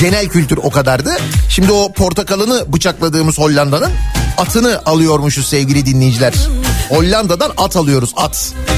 [0.01, 1.17] genel kültür o kadardı.
[1.49, 3.91] Şimdi o portakalını bıçakladığımız Hollanda'nın
[4.37, 6.33] atını alıyormuşuz sevgili dinleyiciler.
[6.89, 8.53] Hollanda'dan at alıyoruz at.
[8.67, 8.74] Kalbi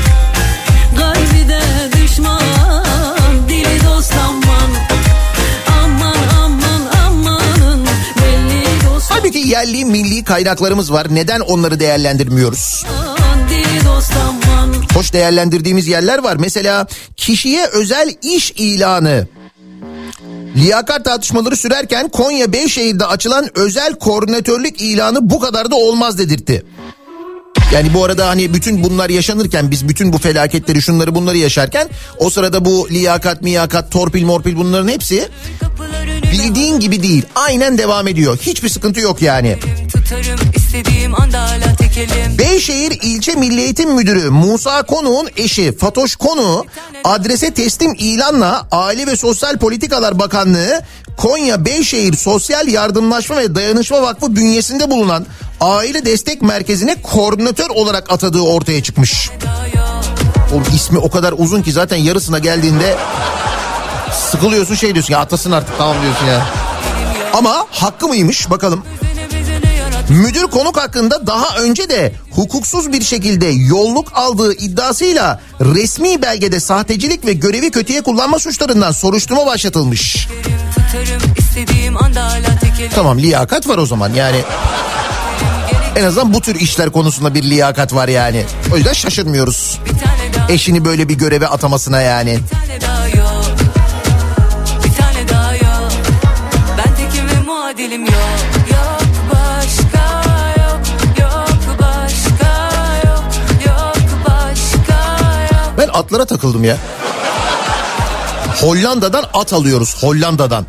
[9.17, 11.07] Halbuki yerli milli kaynaklarımız var.
[11.09, 12.85] Neden onları değerlendirmiyoruz?
[14.93, 16.35] Hoş değerlendirdiğimiz yerler var.
[16.35, 19.27] Mesela kişiye özel iş ilanı.
[20.55, 26.65] Liyakat tartışmaları sürerken Konya Beyşehir'de açılan özel koordinatörlük ilanı bu kadar da olmaz dedirtti.
[27.73, 32.29] Yani bu arada hani bütün bunlar yaşanırken biz bütün bu felaketleri şunları bunları yaşarken o
[32.29, 35.29] sırada bu liyakat miyakat torpil morpil bunların hepsi
[36.31, 37.25] bildiğin gibi değil.
[37.35, 38.37] Aynen devam ediyor.
[38.41, 39.57] Hiçbir sıkıntı yok yani.
[42.39, 46.65] Beyşehir İlçe Milli Eğitim Müdürü Musa Konuğ'un eşi Fatoş Konu
[47.03, 50.81] adrese teslim ilanla Aile ve Sosyal Politikalar Bakanlığı
[51.17, 55.25] Konya Beyşehir Sosyal Yardımlaşma ve Dayanışma Vakfı bünyesinde bulunan
[55.61, 59.29] Aile Destek Merkezi'ne koordinatör olarak atadığı ortaya çıkmış.
[60.53, 62.95] Oğlum ismi o kadar uzun ki zaten yarısına geldiğinde
[64.17, 66.45] sıkılıyorsun şey diyorsun ya atasın artık tamam diyorsun ya.
[67.33, 68.83] Ama hakkı mıymış bakalım.
[70.09, 77.25] Müdür konuk hakkında daha önce de hukuksuz bir şekilde yolluk aldığı iddiasıyla resmi belgede sahtecilik
[77.25, 80.27] ve görevi kötüye kullanma suçlarından soruşturma başlatılmış.
[82.95, 84.41] Tamam liyakat var o zaman yani.
[85.95, 88.45] En azından bu tür işler konusunda bir liyakat var yani.
[88.73, 89.79] O yüzden şaşırmıyoruz.
[90.49, 92.39] Eşini böyle bir göreve atamasına yani.
[92.43, 93.36] Bir tane daha yok
[97.77, 98.13] muadilim yok
[98.71, 99.01] Yok
[99.33, 100.23] başka
[100.61, 100.81] yok
[101.19, 102.71] Yok başka
[103.05, 103.23] yok
[103.65, 103.97] Yok
[104.27, 106.77] başka yok Ben atlara takıldım ya.
[108.61, 110.65] Hollanda'dan at alıyoruz Hollanda'dan.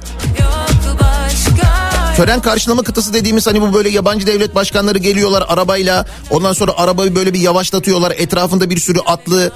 [2.16, 6.06] Tören karşılama kıtası dediğimiz hani bu böyle yabancı devlet başkanları geliyorlar arabayla.
[6.30, 8.10] Ondan sonra arabayı böyle bir yavaşlatıyorlar.
[8.10, 9.52] Etrafında bir sürü atlı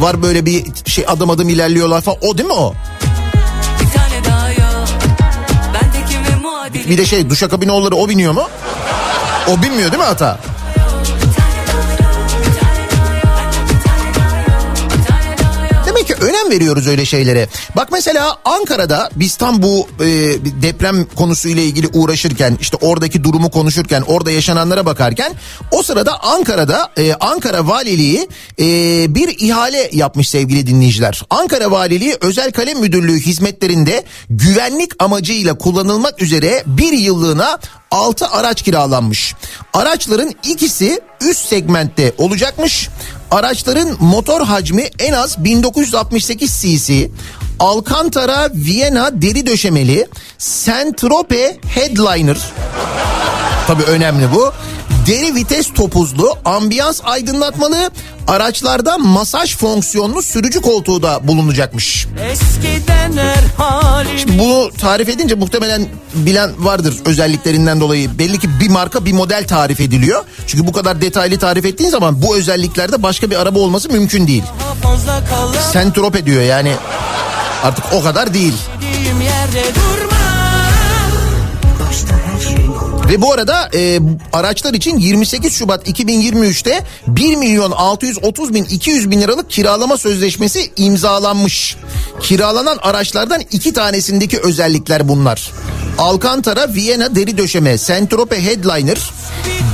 [0.00, 2.18] var böyle bir şey adım adım ilerliyorlar falan.
[2.22, 2.74] O değil mi o?
[6.74, 8.48] Bir de şey duşakabinoğulları o biniyor mu?
[9.48, 10.38] O binmiyor değil mi ata?
[16.44, 17.48] Önem veriyoruz öyle şeylere.
[17.76, 20.06] Bak mesela Ankara'da biz tam bu e,
[20.62, 25.34] deprem konusuyla ilgili uğraşırken işte oradaki durumu konuşurken orada yaşananlara bakarken
[25.70, 28.28] o sırada Ankara'da e, Ankara Valiliği
[28.60, 28.64] e,
[29.14, 31.22] bir ihale yapmış sevgili dinleyiciler.
[31.30, 37.58] Ankara Valiliği Özel Kalem Müdürlüğü hizmetlerinde güvenlik amacıyla kullanılmak üzere bir yıllığına
[37.90, 39.34] 6 araç kiralanmış.
[39.72, 42.88] Araçların ikisi üst segmentte olacakmış.
[43.34, 47.10] Araçların motor hacmi en az 1968 cc.
[47.60, 50.06] Alcantara Vienna deri döşemeli
[50.38, 52.36] Saint-Tropez Headliner.
[53.66, 54.52] Tabii önemli bu.
[55.06, 57.90] Deri vites topuzlu, ambiyans aydınlatmalı,
[58.28, 62.06] araçlarda masaj fonksiyonlu sürücü koltuğu da bulunacakmış.
[64.16, 68.18] Şimdi bunu tarif edince muhtemelen bilen vardır özelliklerinden dolayı.
[68.18, 70.24] Belli ki bir marka bir model tarif ediliyor.
[70.46, 74.44] Çünkü bu kadar detaylı tarif ettiğin zaman bu özelliklerde başka bir araba olması mümkün değil.
[74.82, 76.72] fazla kalan Sentrop ediyor yani
[77.64, 78.54] artık o kadar değil.
[83.08, 84.00] Ve bu arada e,
[84.32, 91.76] araçlar için 28 Şubat 2023'te 1 milyon 630 bin 200 bin liralık kiralama sözleşmesi imzalanmış.
[92.20, 95.52] Kiralanan araçlardan iki tanesindeki özellikler bunlar.
[95.98, 99.10] Alcantara Vienna deri döşeme, Sentrope Headliner,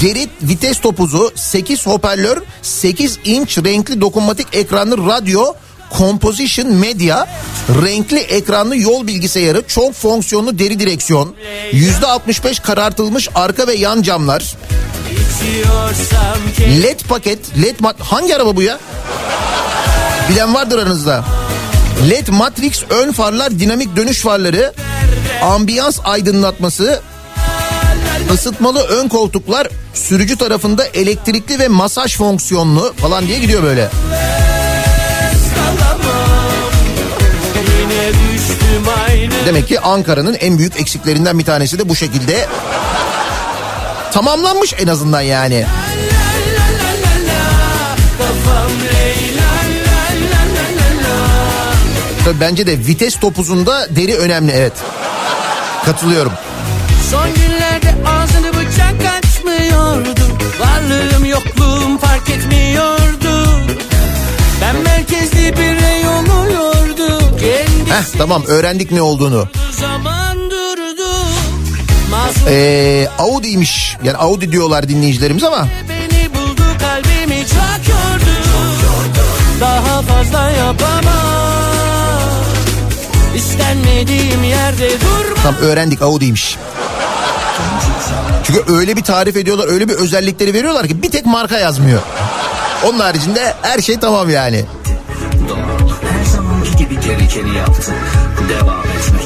[0.02, 5.44] deri vites topuzu, 8 hoparlör, 8 inç renkli dokunmatik ekranlı radyo,
[5.98, 7.26] Composition Media,
[7.82, 11.34] renkli ekranlı yol bilgisayarı, çok fonksiyonlu deri direksiyon,
[11.72, 14.56] %65 karartılmış arka ve yan camlar,
[16.82, 18.78] LED paket, LED mat hangi araba bu ya?
[20.30, 21.24] Bilen vardır aranızda.
[22.10, 24.72] LED Matrix ön farlar, dinamik dönüş farları,
[25.42, 27.02] ambiyans aydınlatması,
[28.32, 33.90] ısıtmalı ön koltuklar, sürücü tarafında elektrikli ve masaj fonksiyonlu falan diye gidiyor böyle.
[39.46, 42.46] Demek ki Ankara'nın en büyük eksiklerinden bir tanesi de bu şekilde
[44.12, 45.66] tamamlanmış en azından yani.
[52.24, 54.72] Tabii bence de vites topuzunda deri önemli evet.
[55.84, 56.32] Katılıyorum.
[57.10, 60.20] Son günlerde ağzını bıçak açmıyordu
[60.60, 61.69] Varlığım yokluğum
[68.20, 69.48] tamam öğrendik ne olduğunu.
[72.48, 73.96] Ee, Audi'ymiş.
[74.04, 78.30] Yani Audi diyorlar dinleyicilerimiz ama beni buldu kalbimi çok yordu
[79.60, 81.04] Daha fazla yapamam
[83.36, 86.56] İstenmediğim yerde durma tam öğrendik Audi'ymiş.
[88.44, 92.00] Çünkü öyle bir tarif ediyorlar, öyle bir özellikleri veriyorlar ki bir tek marka yazmıyor.
[92.88, 94.64] Onun haricinde her şey tamam yani.
[97.34, 97.94] Gerekeni yaptım.
[98.48, 99.19] Devam etmek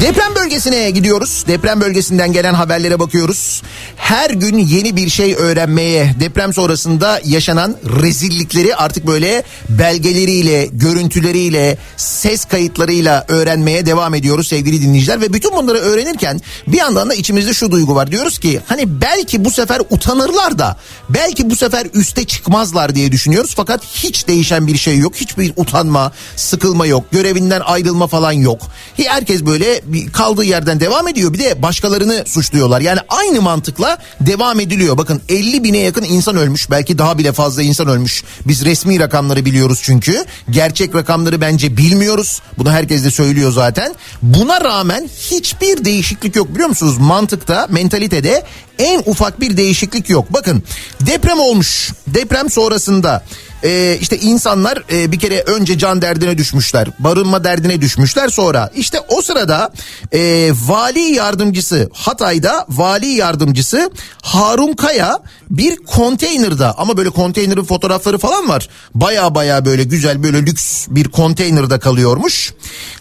[0.00, 1.44] Deprem bölgesine gidiyoruz.
[1.48, 3.62] Deprem bölgesinden gelen haberlere bakıyoruz.
[3.96, 12.44] Her gün yeni bir şey öğrenmeye, deprem sonrasında yaşanan rezillikleri artık böyle belgeleriyle, görüntüleriyle, ses
[12.44, 15.20] kayıtlarıyla öğrenmeye devam ediyoruz sevgili dinleyiciler.
[15.20, 18.10] Ve bütün bunları öğrenirken bir yandan da içimizde şu duygu var.
[18.10, 20.76] Diyoruz ki hani belki bu sefer utanırlar da
[21.08, 23.52] belki bu sefer üste çıkmazlar diye düşünüyoruz.
[23.56, 25.16] Fakat hiç değişen bir şey yok.
[25.16, 27.10] Hiçbir utanma, sıkılma yok.
[27.12, 28.62] Görevinden ayrılma falan yok.
[28.96, 31.32] Herkes böyle kaldığı yerden devam ediyor.
[31.32, 32.80] Bir de başkalarını suçluyorlar.
[32.80, 34.98] Yani aynı mantıkla devam ediliyor.
[34.98, 36.70] Bakın 50 bine yakın insan ölmüş.
[36.70, 38.24] Belki daha bile fazla insan ölmüş.
[38.46, 40.24] Biz resmi rakamları biliyoruz çünkü.
[40.50, 42.42] Gerçek rakamları bence bilmiyoruz.
[42.58, 43.94] Bunu herkes de söylüyor zaten.
[44.22, 46.98] Buna rağmen hiçbir değişiklik yok biliyor musunuz?
[46.98, 48.44] Mantıkta, mentalitede
[48.78, 50.32] en ufak bir değişiklik yok.
[50.32, 50.62] Bakın
[51.00, 51.92] deprem olmuş.
[52.06, 53.24] Deprem sonrasında
[53.64, 56.88] e, işte insanlar e, bir kere önce can derdine düşmüşler.
[56.98, 58.70] Barınma derdine düşmüşler sonra.
[58.76, 59.72] işte o sırada
[60.12, 63.90] e, vali yardımcısı Hatay'da vali yardımcısı
[64.22, 65.18] Harun Kaya
[65.50, 68.68] bir konteynerda ama böyle konteynerin fotoğrafları falan var.
[68.94, 72.54] Baya baya böyle güzel böyle lüks bir konteynerda kalıyormuş.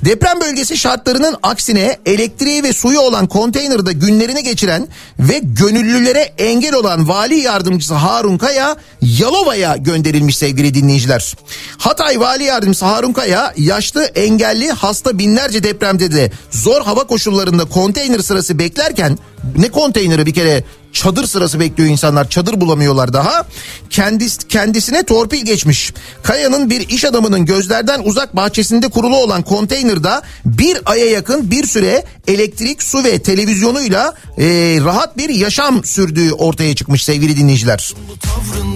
[0.06, 4.88] Deprem bölgesi şartlarının aksine elektriği ve suyu olan konteynerda günlerini geçiren
[5.20, 11.34] ve gönüllülere engel olan vali yardımcısı Harun Kaya Yalova'ya gönderilmiş sevgili dinleyiciler.
[11.78, 18.20] Hatay Vali Yardımcısı Harun Kaya yaşlı engelli hasta binlerce depremde de zor hava koşullarında konteyner
[18.20, 19.18] sırası beklerken
[19.58, 20.64] Ne konteyneri bir kere
[20.94, 22.30] çadır sırası bekliyor insanlar.
[22.30, 23.46] Çadır bulamıyorlar daha.
[23.90, 25.94] Kendis, kendisine torpil geçmiş.
[26.24, 32.04] Kaya'nın bir iş adamının gözlerden uzak bahçesinde kurulu olan konteynerda bir aya yakın bir süre
[32.28, 34.44] elektrik, su ve televizyonuyla e,
[34.86, 37.94] rahat bir yaşam sürdüğü ortaya çıkmış sevgili dinleyiciler.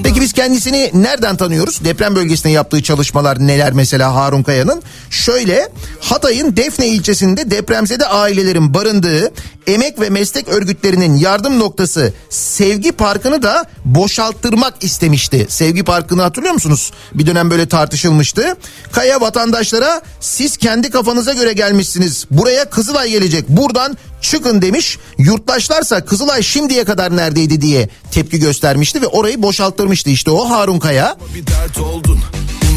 [0.04, 1.86] Peki biz kendisini nereden tanıyoruz?
[1.86, 4.82] Deprem bölgesinde yaptığı çalışmalar neler mesela Harun Kaya'nın?
[5.10, 9.32] Şöyle Hatay'ın Defne ilçesinde depremzede ailelerin barındığı
[9.68, 15.46] emek ve meslek örgütlerinin yardım noktası Sevgi Parkı'nı da boşalttırmak istemişti.
[15.50, 16.92] Sevgi Parkı'nı hatırlıyor musunuz?
[17.14, 18.56] Bir dönem böyle tartışılmıştı.
[18.92, 22.26] Kaya vatandaşlara siz kendi kafanıza göre gelmişsiniz.
[22.32, 23.50] Buraya Kızılay gelecek.
[23.50, 24.98] Buradan çıkın demiş.
[25.18, 30.10] Yurttaşlarsa Kızılay şimdiye kadar neredeydi diye tepki göstermişti ve orayı boşalttırmıştı.
[30.10, 31.18] İşte o Harun Kaya.
[31.36, 32.20] Bir dert oldun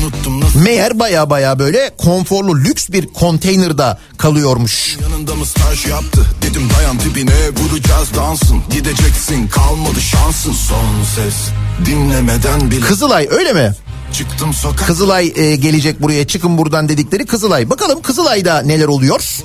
[0.04, 4.96] unuttum nasıl Meğer baya baya böyle konforlu lüks bir konteynerda kalıyormuş.
[5.02, 7.32] yanında mı staj yaptı Dedim dayan dibine
[7.62, 10.86] vuracağız dansın Gideceksin kalmadı şansın Son
[11.16, 11.34] ses
[11.86, 13.74] dinlemeden bile Kızılay öyle mi?
[14.12, 17.70] Çıktım sokak Kızılay e, gelecek buraya çıkın buradan dedikleri Kızılay.
[17.70, 19.38] Bakalım Kızılay'da neler oluyor?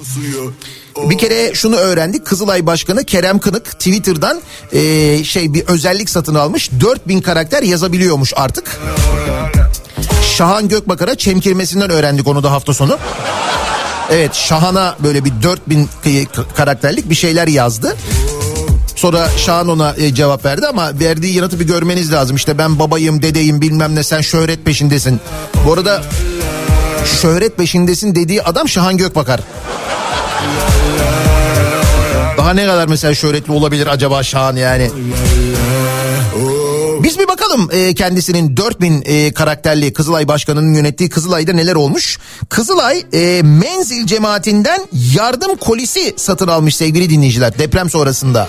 [1.09, 2.25] Bir kere şunu öğrendik.
[2.25, 4.41] Kızılay Başkanı Kerem Kınık Twitter'dan
[4.73, 6.69] e, şey bir özellik satın almış.
[6.81, 8.79] 4000 karakter yazabiliyormuş artık.
[10.39, 12.97] Şahan Gökbakar'a çemkirmesinden öğrendik onu da hafta sonu.
[14.11, 17.95] Evet Şahan'a böyle bir 4000 k- karakterlik bir şeyler yazdı.
[18.95, 22.35] Sonra Şahan ona e, cevap verdi ama verdiği yanıtı bir görmeniz lazım.
[22.35, 25.19] İşte ben babayım, dedeyim bilmem ne sen şöhret peşindesin.
[25.67, 26.01] Bu arada
[27.21, 29.39] şöhret peşindesin dediği adam Şahan Gökbakar.
[32.37, 34.91] Daha ne kadar mesela şöhretli olabilir acaba Şahan yani?
[37.03, 42.19] Biz bir bakalım e, kendisinin 4000 e, karakterli Kızılay Başkanı'nın yönettiği Kızılay'da neler olmuş.
[42.49, 44.81] Kızılay e, menzil cemaatinden
[45.15, 48.47] yardım kolisi satın almış sevgili dinleyiciler deprem sonrasında.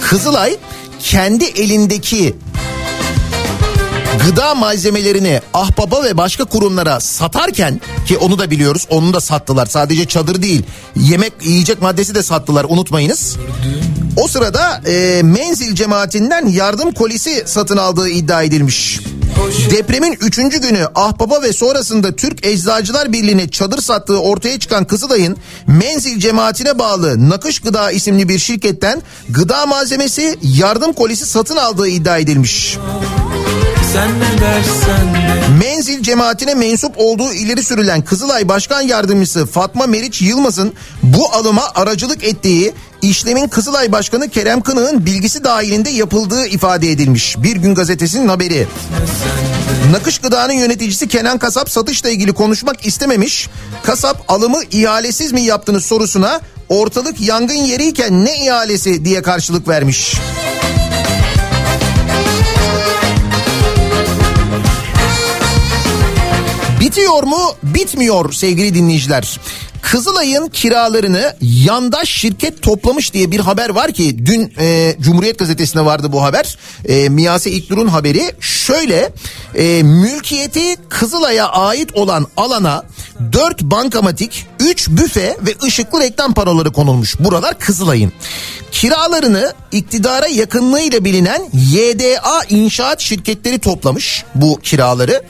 [0.00, 0.56] Kızılay
[1.00, 2.34] kendi elindeki
[4.24, 10.04] gıda malzemelerini ahbaba ve başka kurumlara satarken ki onu da biliyoruz onu da sattılar sadece
[10.04, 10.62] çadır değil
[10.96, 13.36] yemek yiyecek maddesi de sattılar unutmayınız.
[14.16, 19.00] O sırada e, menzil cemaatinden yardım kolisi satın aldığı iddia edilmiş.
[19.70, 20.36] Depremin 3.
[20.36, 27.28] günü Ahbaba ve sonrasında Türk Eczacılar Birliği'ne çadır sattığı ortaya çıkan Kızılay'ın Menzil cemaatine bağlı
[27.28, 32.78] Nakış Gıda isimli bir şirketten gıda malzemesi yardım kolisi satın aldığı iddia edilmiş.
[33.94, 40.22] Sen ne dersen de Menzil cemaatine mensup olduğu ileri sürülen Kızılay Başkan Yardımcısı Fatma Meriç
[40.22, 40.72] Yılmaz'ın
[41.02, 42.72] bu alıma aracılık ettiği
[43.02, 47.36] işlemin Kızılay Başkanı Kerem Kınık'ın bilgisi dahilinde yapıldığı ifade edilmiş.
[47.42, 48.66] Bir gün gazetesinin haberi.
[49.92, 53.48] Nakış Gıda'nın yöneticisi Kenan Kasap satışla ilgili konuşmak istememiş.
[53.82, 60.14] Kasap alımı ihalesiz mi yaptınız sorusuna ortalık yangın yeriyken ne ihalesi diye karşılık vermiş.
[66.94, 67.54] Bitiyor mu?
[67.62, 69.40] Bitmiyor sevgili dinleyiciler.
[69.82, 76.12] Kızılay'ın kiralarını yandaş şirket toplamış diye bir haber var ki dün e, Cumhuriyet Gazetesi'nde vardı
[76.12, 76.58] bu haber.
[76.84, 79.12] E, Miyase İknur'un haberi şöyle
[79.54, 82.84] e, mülkiyeti Kızılay'a ait olan alana
[83.32, 87.20] 4 bankamatik, 3 büfe ve ışıklı reklam panoları konulmuş.
[87.20, 88.12] Buralar Kızılay'ın.
[88.72, 95.22] Kiralarını iktidara yakınlığıyla bilinen YDA inşaat şirketleri toplamış bu kiraları.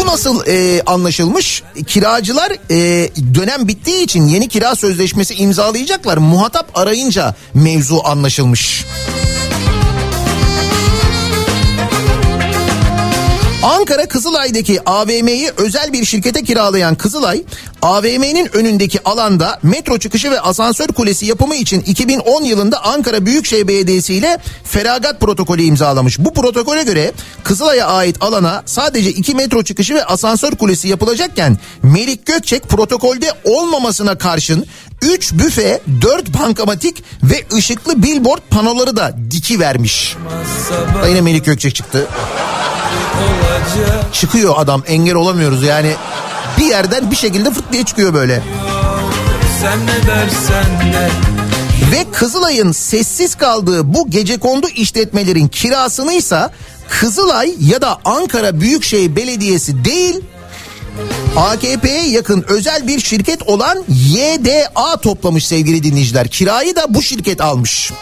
[0.00, 1.62] Bu nasıl e, anlaşılmış?
[1.86, 6.16] Kiracılar e, dönem bittiği için yeni kira sözleşmesi imzalayacaklar.
[6.16, 8.84] Muhatap arayınca mevzu anlaşılmış.
[13.62, 17.44] Ankara Kızılay'daki AVM'yi özel bir şirkete kiralayan Kızılay,
[17.82, 24.14] AVM'nin önündeki alanda metro çıkışı ve asansör kulesi yapımı için 2010 yılında Ankara Büyükşehir Belediyesi
[24.14, 26.18] ile feragat protokolü imzalamış.
[26.18, 27.12] Bu protokole göre
[27.44, 34.18] Kızılay'a ait alana sadece 2 metro çıkışı ve asansör kulesi yapılacakken Melik Gökçek protokolde olmamasına
[34.18, 34.66] karşın
[35.02, 40.16] 3 büfe, 4 bankamatik ve ışıklı billboard panoları da diki vermiş.
[41.08, 42.06] Yine Melik Gökçek çıktı.
[44.12, 45.92] Çıkıyor adam engel olamıyoruz yani.
[46.58, 48.42] Bir yerden bir şekilde fırt diye çıkıyor böyle.
[49.60, 51.10] Sen ne dersen de
[51.92, 56.40] Ve Kızılay'ın sessiz kaldığı bu gecekondu işletmelerin kirasını ise
[56.88, 60.20] Kızılay ya da Ankara Büyükşehir Belediyesi değil
[61.36, 66.28] AKP'ye yakın özel bir şirket olan YDA toplamış sevgili dinleyiciler.
[66.28, 67.92] Kirayı da bu şirket almış.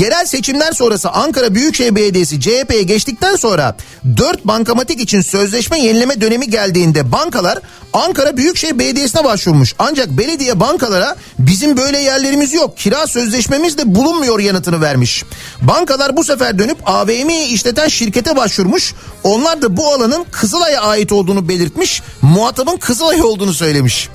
[0.00, 3.76] Yerel seçimler sonrası Ankara Büyükşehir Belediyesi CHP'ye geçtikten sonra
[4.16, 7.58] 4 bankamatik için sözleşme yenileme dönemi geldiğinde bankalar
[7.92, 9.74] Ankara Büyükşehir Belediyesi'ne başvurmuş.
[9.78, 15.24] Ancak belediye bankalara bizim böyle yerlerimiz yok kira sözleşmemiz de bulunmuyor yanıtını vermiş.
[15.62, 18.94] Bankalar bu sefer dönüp AVM'yi işleten şirkete başvurmuş.
[19.24, 22.02] Onlar da bu alanın Kızılay'a ait olduğunu belirtmiş.
[22.22, 24.08] Muhatabın Kızılay olduğunu söylemiş.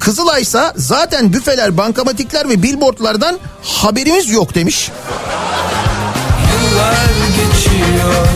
[0.00, 4.90] Kızılay ise zaten büfeler, bankamatikler ve billboardlardan haberimiz yok demiş.
[6.52, 8.26] Yıllar geçiyor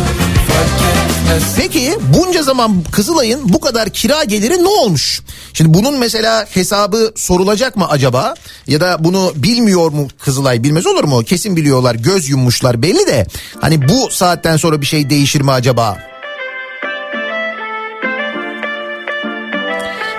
[1.56, 5.22] Peki bunca zaman Kızılay'ın bu kadar kira geliri ne olmuş?
[5.52, 8.34] Şimdi bunun mesela hesabı sorulacak mı acaba?
[8.66, 11.24] Ya da bunu bilmiyor mu Kızılay bilmez olur mu?
[11.24, 13.26] Kesin biliyorlar göz yummuşlar belli de.
[13.60, 15.98] Hani bu saatten sonra bir şey değişir mi acaba?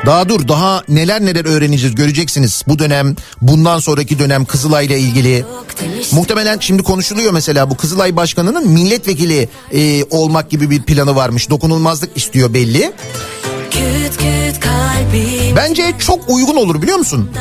[0.05, 5.45] Daha dur daha neler neler öğreneceğiz göreceksiniz bu dönem bundan sonraki dönem Kızılay'la ilgili.
[6.11, 11.49] Muhtemelen şimdi konuşuluyor mesela bu Kızılay Başkanı'nın milletvekili e, olmak gibi bir planı varmış.
[11.49, 12.91] Dokunulmazlık istiyor belli.
[15.55, 17.31] Bence çok uygun olur biliyor musun?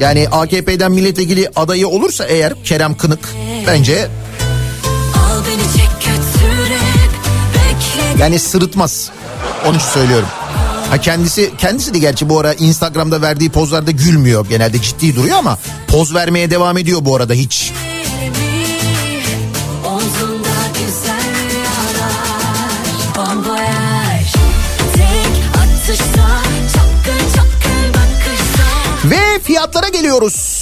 [0.00, 3.28] Yani AKP'den milletvekili adayı olursa eğer Kerem Kınık
[3.66, 4.08] bence
[8.18, 9.10] yani sırıtmaz.
[9.66, 10.28] Onun için söylüyorum.
[10.90, 14.46] Ha kendisi kendisi de gerçi bu ara Instagram'da verdiği pozlarda gülmüyor.
[14.48, 17.72] Genelde ciddi duruyor ama poz vermeye devam ediyor bu arada hiç.
[29.04, 30.59] Ve fiyatlara geliyoruz.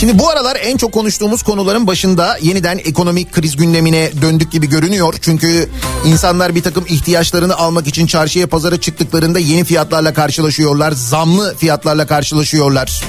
[0.00, 5.14] Şimdi bu aralar en çok konuştuğumuz konuların başında yeniden ekonomik kriz gündemine döndük gibi görünüyor.
[5.20, 5.68] Çünkü
[6.06, 10.92] insanlar bir takım ihtiyaçlarını almak için çarşıya pazara çıktıklarında yeni fiyatlarla karşılaşıyorlar.
[10.92, 13.04] Zamlı fiyatlarla karşılaşıyorlar.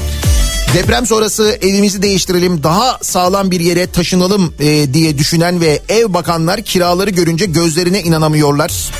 [0.73, 6.61] Deprem sonrası evimizi değiştirelim daha sağlam bir yere taşınalım e, diye düşünen ve ev bakanlar
[6.61, 8.91] kiraları görünce gözlerine inanamıyorlar.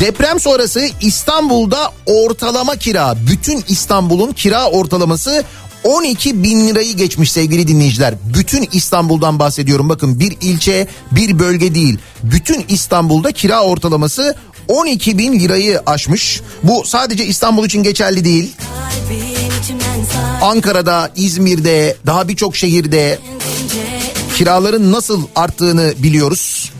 [0.00, 5.44] Deprem sonrası İstanbul'da ortalama kira bütün İstanbul'un kira ortalaması
[5.84, 8.14] 12 bin lirayı geçmiş sevgili dinleyiciler.
[8.34, 11.98] Bütün İstanbul'dan bahsediyorum bakın bir ilçe bir bölge değil.
[12.22, 14.36] Bütün İstanbul'da kira ortalaması
[14.68, 16.40] 12 bin lirayı aşmış.
[16.62, 18.52] Bu sadece İstanbul için geçerli değil.
[20.42, 23.18] Ankara'da, İzmir'de, daha birçok şehirde
[24.36, 26.72] kiraların nasıl arttığını biliyoruz.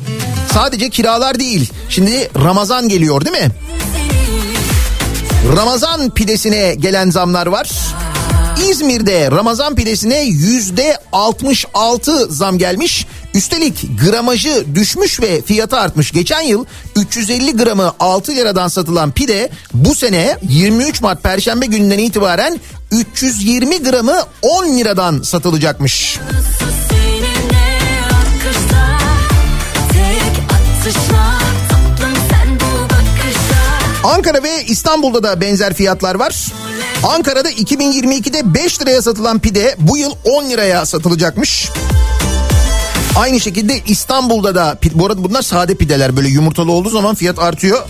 [0.53, 1.73] Sadece kiralar değil.
[1.89, 3.51] Şimdi Ramazan geliyor değil mi?
[5.57, 7.71] Ramazan pidesine gelen zamlar var.
[8.63, 13.07] İzmir'de Ramazan pidesine yüzde 66 zam gelmiş.
[13.35, 16.13] Üstelik gramajı düşmüş ve fiyatı artmış.
[16.13, 16.65] Geçen yıl
[16.97, 24.23] 350 gramı 6 liradan satılan pide bu sene 23 Mart Perşembe gününden itibaren 320 gramı
[24.43, 26.19] 10 liradan satılacakmış.
[26.21, 26.86] Seninle
[34.07, 36.53] Ankara ve İstanbul'da da benzer fiyatlar var.
[37.03, 41.71] Ankara'da 2022'de 5 liraya satılan pide bu yıl 10 liraya satılacakmış.
[43.17, 47.83] Aynı şekilde İstanbul'da da bu arada bunlar sade pideler böyle yumurtalı olduğu zaman fiyat artıyor.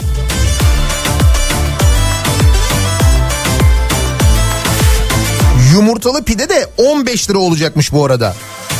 [5.72, 8.34] Yumurtalı pide de 15 lira olacakmış bu arada.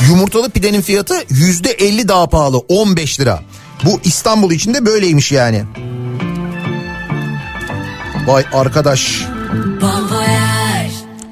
[0.08, 3.42] Yumurtalı pidenin fiyatı %50 daha pahalı 15 lira.
[3.84, 5.64] Bu İstanbul için de böyleymiş yani.
[8.26, 9.22] Vay arkadaş.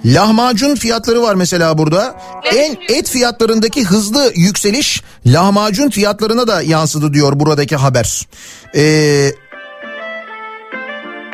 [0.05, 2.14] Lahmacun fiyatları var mesela burada.
[2.55, 8.28] En et fiyatlarındaki hızlı yükseliş lahmacun fiyatlarına da yansıdı diyor buradaki haber.
[8.76, 9.32] Ee,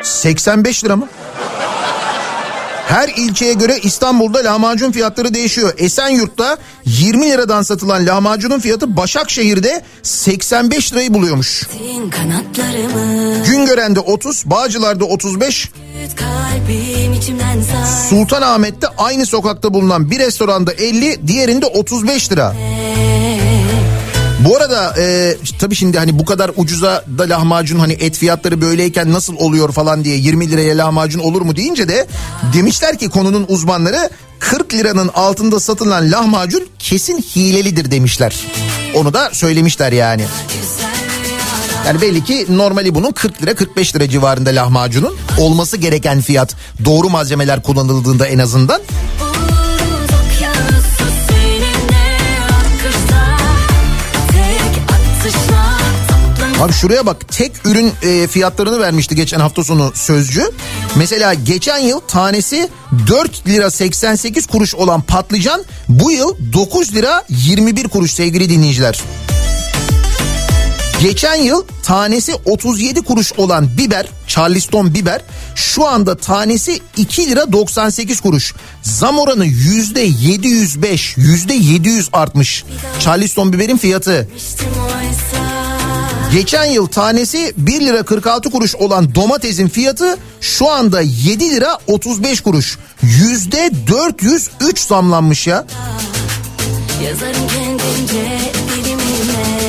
[0.03, 1.07] 85 lira mı?
[2.91, 5.73] Her ilçeye göre İstanbul'da lahmacun fiyatları değişiyor.
[5.77, 11.67] Esenyurt'ta 20 liradan satılan lahmacunun fiyatı Başakşehir'de 85 lirayı buluyormuş.
[13.47, 15.63] Güngören'de 30, Bağcılar'da 35,
[16.01, 22.53] Küt kalbim içimden sar Sultanahmet'te aynı sokakta bulunan bir restoranda 50, diğerinde 35 lira.
[24.45, 29.13] Bu arada e, tabii şimdi hani bu kadar ucuza da lahmacun hani et fiyatları böyleyken
[29.13, 32.07] nasıl oluyor falan diye 20 liraya lahmacun olur mu deyince de
[32.53, 38.35] demişler ki konunun uzmanları 40 liranın altında satılan lahmacun kesin hilelidir demişler.
[38.95, 40.25] Onu da söylemişler yani.
[41.87, 47.09] Yani belli ki normali bunun 40 lira 45 lira civarında lahmacunun olması gereken fiyat doğru
[47.09, 48.81] malzemeler kullanıldığında en azından.
[56.61, 60.51] Abi şuraya bak tek ürün e, fiyatlarını vermişti geçen hafta sonu sözcü.
[60.95, 62.69] Mesela geçen yıl tanesi
[63.07, 69.01] 4 lira 88 kuruş olan patlıcan bu yıl 9 lira 21 kuruş sevgili dinleyiciler.
[71.01, 75.21] Geçen yıl tanesi 37 kuruş olan biber, Charleston biber
[75.55, 78.53] şu anda tanesi 2 lira 98 kuruş.
[78.81, 82.65] Zam oranı yüzde 705, yüzde 700 artmış.
[82.99, 84.27] Charleston biberin fiyatı.
[86.33, 92.41] Geçen yıl tanesi 1 lira 46 kuruş olan domatesin fiyatı şu anda 7 lira 35
[92.41, 92.77] kuruş.
[93.01, 95.65] Yüzde 403 zamlanmış ya.
[97.03, 98.39] Yazarım kendimce
[98.75, 99.61] dilimine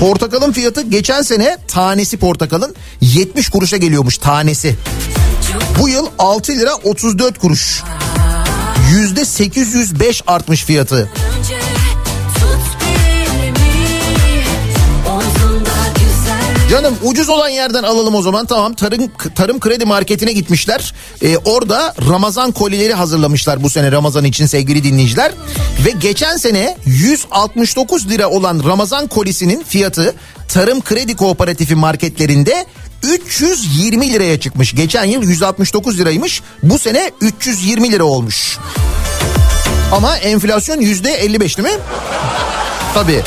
[0.00, 4.76] Portakalın fiyatı geçen sene tanesi portakalın 70 kuruşa geliyormuş tanesi.
[5.80, 7.82] Bu yıl 6 lira 34 kuruş.
[8.90, 11.10] Yüzde 805 artmış fiyatı.
[11.38, 11.67] önce
[16.70, 18.46] Canım ucuz olan yerden alalım o zaman.
[18.46, 20.94] Tamam tarım tarım kredi marketine gitmişler.
[21.22, 25.32] Ee, orada Ramazan kolileri hazırlamışlar bu sene Ramazan için sevgili dinleyiciler.
[25.86, 30.14] Ve geçen sene 169 lira olan Ramazan kolisinin fiyatı
[30.48, 32.66] tarım kredi kooperatifi marketlerinde
[33.02, 34.74] 320 liraya çıkmış.
[34.74, 38.58] Geçen yıl 169 liraymış bu sene 320 lira olmuş.
[39.92, 41.80] Ama enflasyon yüzde 55 değil mi?
[42.94, 43.22] Tabii.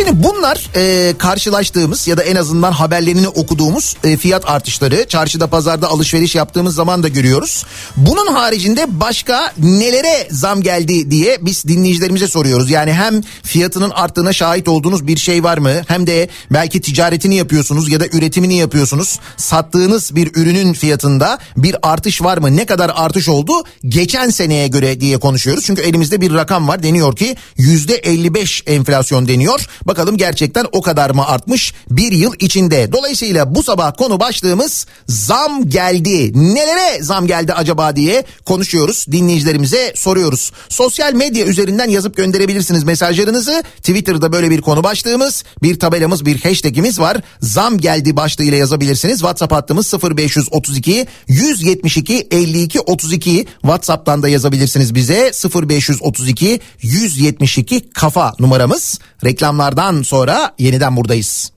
[0.00, 5.88] Şimdi bunlar e, karşılaştığımız ya da en azından haberlerini okuduğumuz e, fiyat artışları çarşıda pazarda
[5.88, 7.64] alışveriş yaptığımız zaman da görüyoruz.
[7.96, 12.70] Bunun haricinde başka nelere zam geldi diye biz dinleyicilerimize soruyoruz.
[12.70, 15.72] Yani hem fiyatının arttığına şahit olduğunuz bir şey var mı?
[15.88, 19.18] Hem de belki ticaretini yapıyorsunuz ya da üretimini yapıyorsunuz.
[19.36, 22.56] Sattığınız bir ürünün fiyatında bir artış var mı?
[22.56, 23.52] Ne kadar artış oldu
[23.88, 25.64] geçen seneye göre diye konuşuyoruz.
[25.64, 29.66] Çünkü elimizde bir rakam var deniyor ki yüzde 55 enflasyon deniyor.
[30.00, 32.92] Bakalım gerçekten o kadar mı artmış bir yıl içinde.
[32.92, 36.32] Dolayısıyla bu sabah konu başlığımız zam geldi.
[36.54, 39.06] Nelere zam geldi acaba diye konuşuyoruz.
[39.12, 40.52] Dinleyicilerimize soruyoruz.
[40.68, 43.62] Sosyal medya üzerinden yazıp gönderebilirsiniz mesajlarınızı.
[43.76, 47.16] Twitter'da böyle bir konu başlığımız, bir tabelamız, bir hashtagimiz var.
[47.40, 49.18] Zam geldi başlığıyla yazabilirsiniz.
[49.18, 53.46] WhatsApp hattımız 0532 172 52 32.
[53.60, 55.32] WhatsApp'tan da yazabilirsiniz bize.
[55.68, 58.98] 0532 172 kafa numaramız.
[59.24, 61.52] Reklamlardan sonra yeniden buradayız.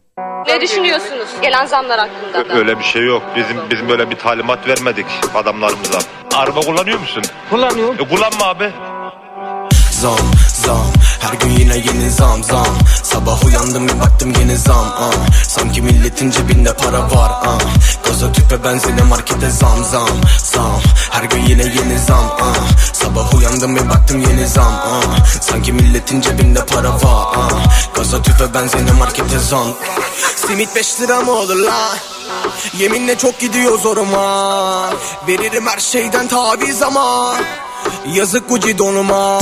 [0.47, 2.53] Ne düşünüyorsunuz gelen zamlar hakkında da?
[2.53, 3.23] Öyle bir şey yok.
[3.35, 5.05] Bizim bizim böyle bir talimat vermedik
[5.35, 5.99] adamlarımıza.
[6.35, 7.23] Araba kullanıyor musun?
[7.49, 7.95] Kullanıyorum.
[7.99, 8.71] E, kullanma abi.
[10.03, 10.17] Zam
[10.65, 10.85] zam
[11.19, 15.11] her gün yine yeni zam zam Sabah uyandım bir baktım yeni zam ah.
[15.47, 17.59] Sanki milletin cebinde para var ah.
[18.05, 22.67] Gaza tüpe benzine markete zam zam zam Her gün yine yeni zam ah.
[22.93, 25.25] Sabah uyandım bir baktım yeni zam ah.
[25.41, 27.49] Sanki milletin cebinde para var ah.
[27.95, 29.67] Gaza tüpe benzine markete zam
[30.35, 31.95] Simit 5 lira mı olur la?
[32.77, 34.89] Yeminle çok gidiyor zoruma
[35.27, 37.35] Veririm her şeyden taviz ama
[38.13, 39.39] Yazık Gucci donuma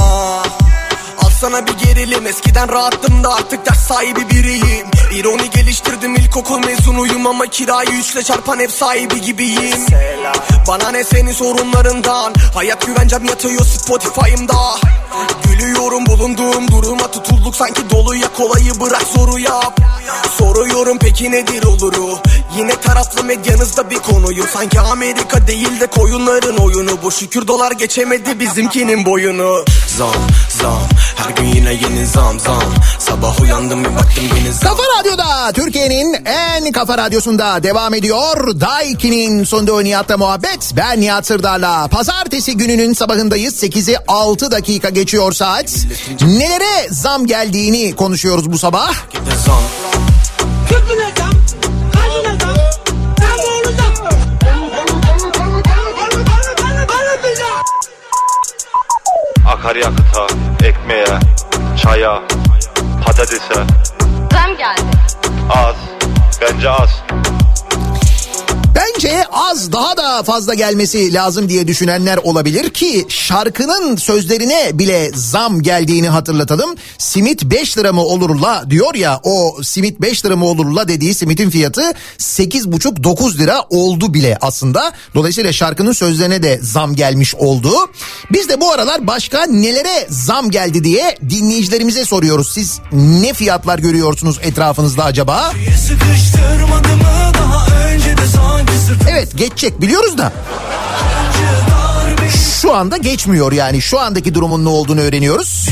[1.26, 2.28] Alsana bir gerilim.
[2.28, 8.60] Eskiden rahattım da artık ders sahibi biriyim İroni geliştirdim ilkokul mezunuyum Ama kirayı üçle çarpan
[8.60, 9.86] ev sahibi gibiyim.
[10.68, 12.34] Bana ne senin sorunlarından?
[12.54, 14.56] Hayat güvencem yatıyor Spotify'ımda.
[15.44, 19.80] Gülüyorum bulunduğum duruma tutulduk sanki doluya kolayı bırak zoru yap.
[20.38, 22.20] Soruyorum peki nedir oluru
[22.58, 27.02] Yine taraflı medyanızda bir konuyu Sanki Amerika değil de koyunların oyunu.
[27.04, 29.66] Bu şükür dolar geçemedi bizimkinin boyunu.
[29.98, 30.88] Zam zam.
[31.16, 32.74] Her gün yine yeni zam zam.
[33.00, 34.70] Sabah uyandım bir baktım yeni zam.
[34.70, 38.60] Kafa Radyo'da Türkiye'nin en kafa radyosunda devam ediyor.
[38.60, 40.74] Daiki'nin sonunda Nihat'la muhabbet.
[40.76, 41.88] Ben Nihat Sırdar'la.
[41.88, 43.64] Pazartesi gününün sabahındayız.
[43.64, 45.86] 8'i 6 dakika geçiyor saat.
[46.22, 48.94] Nelere zam geldiğini konuşuyoruz bu sabah.
[59.46, 60.28] Akaryakıta,
[60.64, 61.20] ekmeğe,
[61.84, 62.22] çaya,
[63.06, 63.66] patatese.
[64.32, 64.98] Zam geldi.
[65.48, 65.76] Az.
[66.40, 67.04] Bence az.
[68.82, 75.62] Bence az daha da fazla gelmesi lazım diye düşünenler olabilir ki şarkının sözlerine bile zam
[75.62, 76.76] geldiğini hatırlatalım.
[76.98, 80.88] Simit 5 lira mı olur la diyor ya o simit 5 lira mı olur la
[80.88, 81.82] dediği simitin fiyatı
[82.18, 84.92] 8,5-9 lira oldu bile aslında.
[85.16, 87.74] Dolayısıyla şarkının sözlerine de zam gelmiş oldu.
[88.32, 92.52] Biz de bu aralar başka nelere zam geldi diye dinleyicilerimize soruyoruz.
[92.54, 95.52] Siz ne fiyatlar görüyorsunuz etrafınızda acaba?
[95.88, 98.71] Sıkıştırmadı mı daha önce de sanki
[99.10, 100.34] Evet geçecek biliyoruz da.
[102.62, 105.70] şu anda geçmiyor yani şu andaki durumun ne olduğunu öğreniyoruz.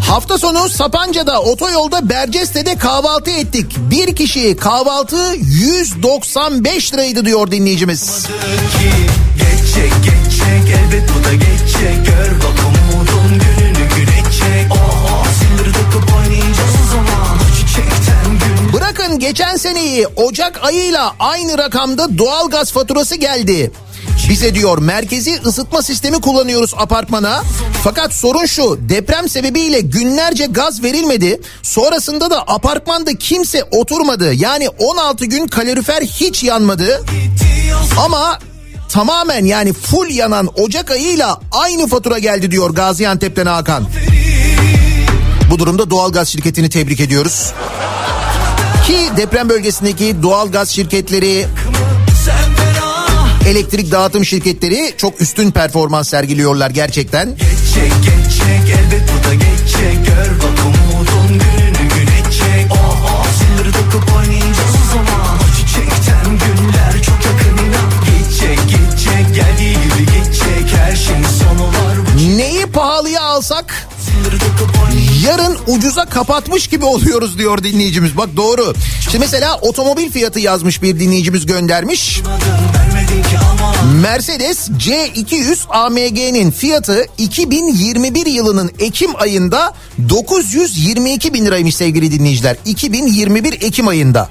[0.00, 3.76] Hafta sonu Sapanca'da otoyolda Berceste'de kahvaltı ettik.
[3.78, 8.26] Bir kişi kahvaltı 195 liraydı diyor dinleyicimiz.
[9.38, 12.77] Geçecek geçecek elbet bu da geçecek Gör bak
[20.06, 23.70] Ocak ayıyla aynı rakamda doğalgaz faturası geldi.
[24.28, 27.42] Bize diyor merkezi ısıtma sistemi kullanıyoruz apartmana.
[27.84, 31.40] Fakat sorun şu deprem sebebiyle günlerce gaz verilmedi.
[31.62, 34.34] Sonrasında da apartmanda kimse oturmadı.
[34.34, 37.04] Yani 16 gün kalorifer hiç yanmadı.
[38.04, 38.38] Ama
[38.88, 43.84] tamamen yani full yanan Ocak ayıyla aynı fatura geldi diyor Gaziantep'ten Hakan.
[45.50, 47.52] Bu durumda doğalgaz şirketini tebrik ediyoruz.
[48.88, 51.46] Ki deprem bölgesindeki doğalgaz şirketleri,
[53.46, 57.28] elektrik dağıtım şirketleri çok üstün performans sergiliyorlar gerçekten.
[57.36, 64.74] Geçecek geçecek elbet bu da geçecek Gör bak umudun gününü güneşecek Oha sindir takıp oynayacağız
[64.84, 65.36] o zaman.
[65.36, 67.90] O çiçekten günler çok yakın inan.
[68.04, 71.96] Geçecek geçecek geldiği gibi geçecek Her şeyin sonu var.
[72.36, 73.87] Neyi pahalıya alsak
[75.28, 78.16] yarın ucuza kapatmış gibi oluyoruz diyor dinleyicimiz.
[78.16, 78.74] Bak doğru.
[79.00, 82.20] Şimdi mesela otomobil fiyatı yazmış bir dinleyicimiz göndermiş.
[84.02, 89.74] Mercedes C200 AMG'nin fiyatı 2021 yılının Ekim ayında
[90.08, 92.56] 922 bin liraymış sevgili dinleyiciler.
[92.64, 94.28] 2021 Ekim ayında.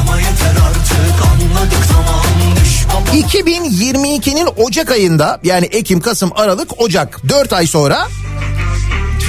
[0.00, 2.24] Ama yeter artık anladık tamam
[2.64, 8.08] düş ama 2022'nin Ocak ayında yani Ekim, Kasım, Aralık, Ocak 4 ay sonra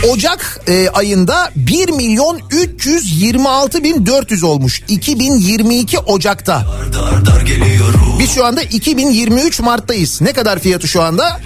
[0.04, 4.82] Ocak e, ayında 1 milyon 326 bin 400 olmuş.
[4.88, 6.66] 2022 Ocak'ta.
[6.94, 10.22] dar dar geliyorum Biz şu anda 2023 Mart'tayız.
[10.22, 11.40] Ne kadar fiyatı şu anda?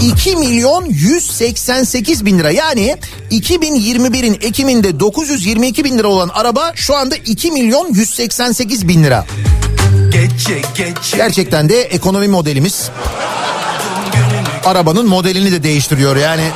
[0.00, 2.50] 2 milyon 188 bin lira.
[2.50, 2.96] Yani
[3.30, 9.26] 2021'in Ekim'inde 922 bin lira olan araba şu anda 2 milyon 188 bin lira.
[10.12, 12.90] Geçecek geçecek Gerçekten de ekonomi modelimiz
[14.64, 16.50] arabanın modelini de değiştiriyor yani.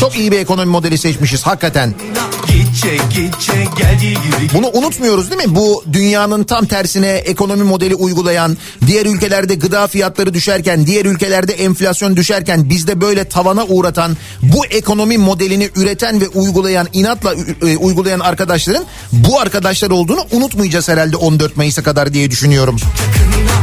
[0.00, 1.94] Çok iyi bir ekonomi modeli seçmişiz hakikaten.
[4.54, 5.56] Bunu unutmuyoruz değil mi?
[5.56, 12.16] Bu dünyanın tam tersine ekonomi modeli uygulayan, diğer ülkelerde gıda fiyatları düşerken, diğer ülkelerde enflasyon
[12.16, 18.84] düşerken bizde böyle tavana uğratan bu ekonomi modelini üreten ve uygulayan, inatla e, uygulayan arkadaşların
[19.12, 22.76] bu arkadaşlar olduğunu unutmayacağız herhalde 14 Mayıs'a kadar diye düşünüyorum.
[22.76, 23.55] Gibi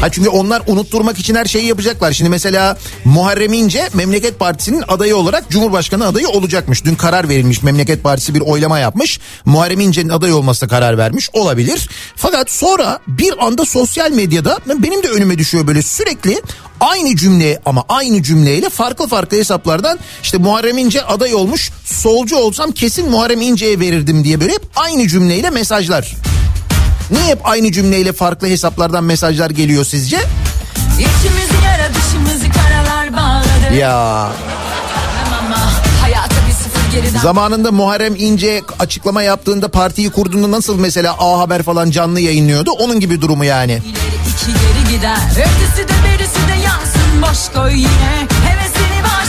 [0.00, 2.12] Ha çünkü onlar unutturmak için her şeyi yapacaklar.
[2.12, 6.84] Şimdi mesela Muharrem İnce Memleket Partisi'nin adayı olarak Cumhurbaşkanı adayı olacakmış.
[6.84, 7.62] Dün karar verilmiş.
[7.62, 9.20] Memleket Partisi bir oylama yapmış.
[9.44, 11.30] Muharrem İnce'nin aday olmasına karar vermiş.
[11.32, 11.88] Olabilir.
[12.16, 16.42] Fakat sonra bir anda sosyal medyada benim de önüme düşüyor böyle sürekli
[16.80, 21.70] aynı cümle ama aynı cümleyle farklı farklı hesaplardan işte Muharrem İnce aday olmuş.
[21.84, 26.14] Solcu olsam kesin Muharrem İnce'ye verirdim diye böyle hep aynı cümleyle mesajlar.
[27.10, 30.16] Niye hep aynı cümleyle farklı hesaplardan mesajlar geliyor sizce?
[30.94, 34.28] İçimizi yara dışımızı karalar bağladı Ya
[37.22, 42.70] zamanında Muharrem İnce açıklama yaptığında partiyi kurduğunda nasıl mesela A Haber falan canlı yayınlıyordu?
[42.70, 43.72] Onun gibi durumu yani.
[43.72, 49.25] İleri iki geri gider Ötesi de berisi de yansın Boş koy yine Hevesini Dünyanın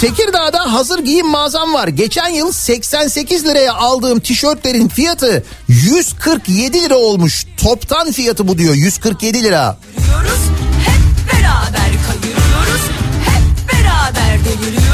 [0.00, 1.88] Tekirdağ'da hazır giyim mağazam var.
[1.88, 7.46] Geçen yıl 88 liraya aldığım tişörtlerin fiyatı 147 lira olmuş.
[7.56, 9.76] Toptan fiyatı bu diyor 147 lira.
[10.86, 12.82] Hep beraber kayırıyoruz,
[13.24, 14.87] hep beraber deliriyoruz,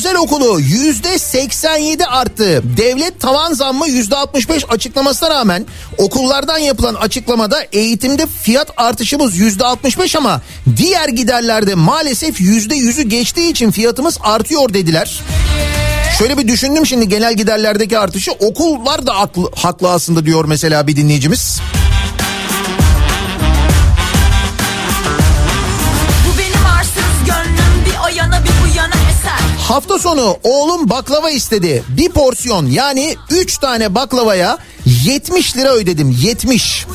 [0.00, 2.62] özel okulu yüzde 87 arttı.
[2.76, 5.66] Devlet tavan zammı yüzde 65 açıklamasına rağmen
[5.98, 10.42] okullardan yapılan açıklamada eğitimde fiyat artışımız yüzde 65 ama
[10.76, 15.20] diğer giderlerde maalesef yüzde yüzü geçtiği için fiyatımız artıyor dediler.
[16.18, 20.96] Şöyle bir düşündüm şimdi genel giderlerdeki artışı okullar da haklı, haklı aslında diyor mesela bir
[20.96, 21.60] dinleyicimiz.
[21.60, 21.79] Bu
[29.70, 31.84] Hafta sonu oğlum baklava istedi.
[31.88, 34.58] Bir porsiyon yani 3 tane baklavaya
[35.04, 36.86] 70 lira ödedim 70.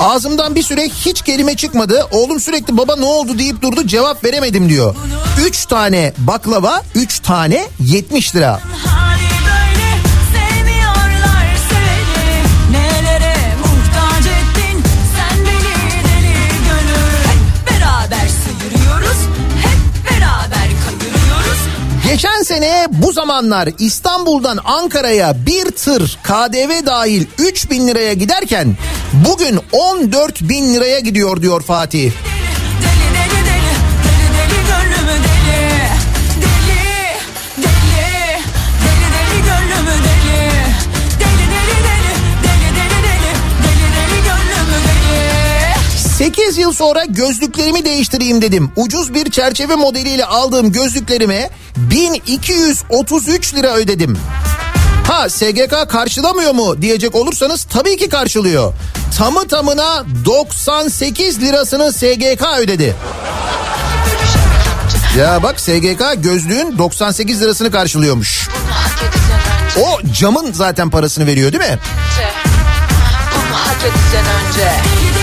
[0.00, 2.08] Ağzımdan bir süre hiç kelime çıkmadı.
[2.10, 4.94] Oğlum sürekli baba ne oldu deyip durdu cevap veremedim diyor.
[5.46, 8.60] 3 tane baklava 3 tane 70 lira.
[22.06, 28.76] Geçen sene bu zamanlar İstanbul'dan Ankara'ya bir tır KDV dahil 3 bin liraya giderken
[29.12, 32.12] bugün 14 bin liraya gidiyor diyor Fatih.
[46.18, 48.72] 8 yıl sonra gözlüklerimi değiştireyim dedim.
[48.76, 54.18] Ucuz bir çerçeve modeliyle aldığım gözlüklerime 1233 lira ödedim.
[55.06, 58.72] Ha SGK karşılamıyor mu diyecek olursanız tabii ki karşılıyor.
[59.18, 62.96] Tamı tamına 98 lirasını SGK ödedi.
[65.18, 68.48] Ya bak SGK gözlüğün 98 lirasını karşılıyormuş.
[69.80, 71.78] O camın zaten parasını veriyor değil mi?
[73.34, 75.15] Bunu hak önce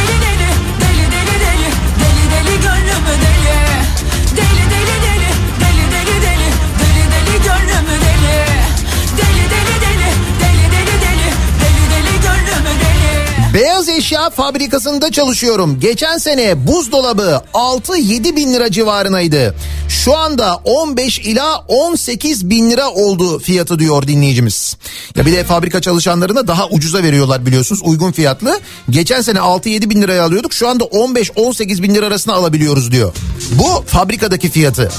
[13.53, 15.79] Beyaz eşya fabrikasında çalışıyorum.
[15.79, 19.55] Geçen sene buzdolabı 6-7 bin lira civarınaydı.
[19.89, 24.77] Şu anda 15 ila 18 bin lira oldu fiyatı diyor dinleyicimiz.
[25.15, 28.59] Ya bir de fabrika çalışanlarına daha ucuza veriyorlar biliyorsunuz uygun fiyatlı.
[28.89, 33.13] Geçen sene 6-7 bin liraya alıyorduk şu anda 15-18 bin lira arasında alabiliyoruz diyor.
[33.51, 34.91] Bu fabrikadaki fiyatı.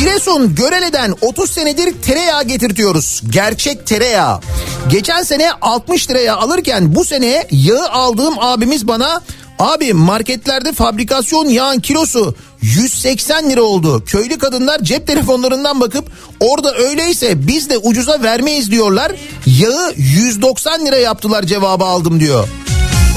[0.00, 3.22] Giresun Görele'den 30 senedir tereyağı getirtiyoruz.
[3.30, 4.40] Gerçek tereyağı.
[4.88, 9.20] Geçen sene 60 liraya alırken bu sene yağı aldığım abimiz bana
[9.58, 14.04] abi marketlerde fabrikasyon yağın kilosu 180 lira oldu.
[14.04, 19.12] Köylü kadınlar cep telefonlarından bakıp orada öyleyse biz de ucuza vermeyiz diyorlar.
[19.46, 22.48] Yağı 190 lira yaptılar cevabı aldım diyor.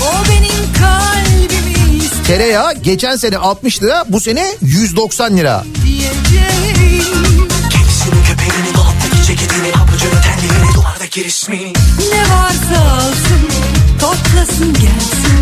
[0.01, 1.12] O benim kalbimi
[2.33, 5.63] Tereyağı geçen sene 60 lira bu sene 190 lira.
[9.27, 9.73] ceketini
[12.11, 13.49] Ne varsa alsın
[13.99, 15.39] Toplasın gelsin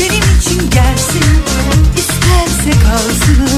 [0.00, 1.24] Benim için gelsin
[1.96, 3.48] İsterse kalsın.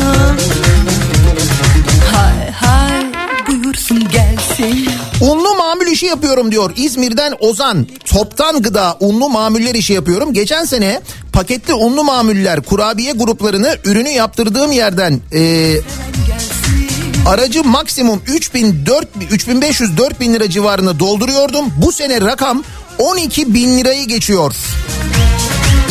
[2.12, 3.06] Hay hay
[3.46, 4.88] buyursun gelsin
[5.22, 7.86] Unlu mamul işi yapıyorum diyor İzmir'den Ozan.
[8.04, 10.32] Toptan gıda unlu mamuller işi yapıyorum.
[10.32, 11.00] Geçen sene
[11.32, 15.74] paketli unlu mamuller kurabiye gruplarını ürünü yaptırdığım yerden e,
[17.26, 21.66] aracı maksimum 3000 4000 3500 4000 lira civarında dolduruyordum.
[21.76, 22.64] Bu sene rakam
[22.98, 24.54] 12 bin lirayı geçiyor.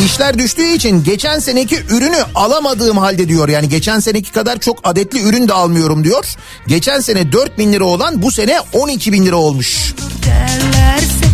[0.05, 3.49] İşler düştüğü için geçen seneki ürünü alamadığım halde diyor.
[3.49, 6.25] Yani geçen seneki kadar çok adetli ürün de almıyorum diyor.
[6.67, 9.93] Geçen sene 4 bin lira olan bu sene 12 bin lira olmuş.
[10.25, 11.25] derlerse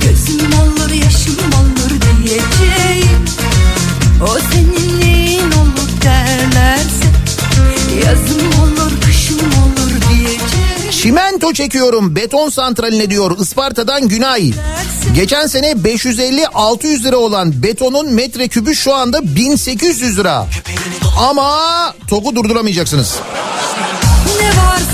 [0.00, 1.90] Gözüm olur yaşım olur
[2.26, 3.24] diyeceğim
[4.22, 7.06] O seninliğin olur derlerse
[8.04, 9.09] Yazım olur
[11.02, 14.52] Çimento çekiyorum beton santraline diyor Isparta'dan Günay.
[15.14, 20.46] Geçen sene 550-600 lira olan betonun metrekübü şu anda 1800 lira.
[21.18, 21.58] Ama
[22.08, 23.14] TOG'u durduramayacaksınız.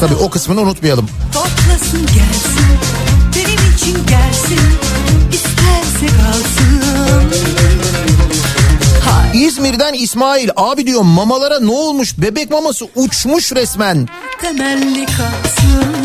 [0.00, 1.09] Tabii o kısmını unutmayalım.
[1.32, 2.66] toplasın gelsin
[3.36, 4.61] Benim için gelsin
[5.32, 7.55] İsterse kalsın
[9.37, 12.18] İzmir'den İsmail abi diyor mamalara ne olmuş?
[12.18, 14.09] Bebek maması uçmuş resmen.
[14.41, 15.97] temelli kalsın.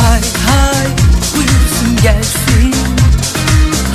[0.00, 0.86] Hay hay
[1.34, 2.74] buyursun gelsin.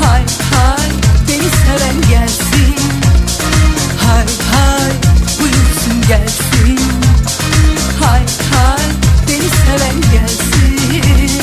[0.03, 0.21] Hay
[0.51, 0.89] hay
[1.27, 2.75] beni seven gelsin.
[4.07, 4.91] Hay hay
[5.39, 6.79] buyursun gelsin.
[8.01, 8.21] Hay
[8.51, 8.85] hay
[9.27, 11.41] beni seven gelsin.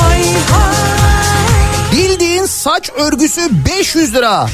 [0.00, 1.92] Hay hay.
[1.92, 4.48] Bildiğin saç örgüsü 500 lira.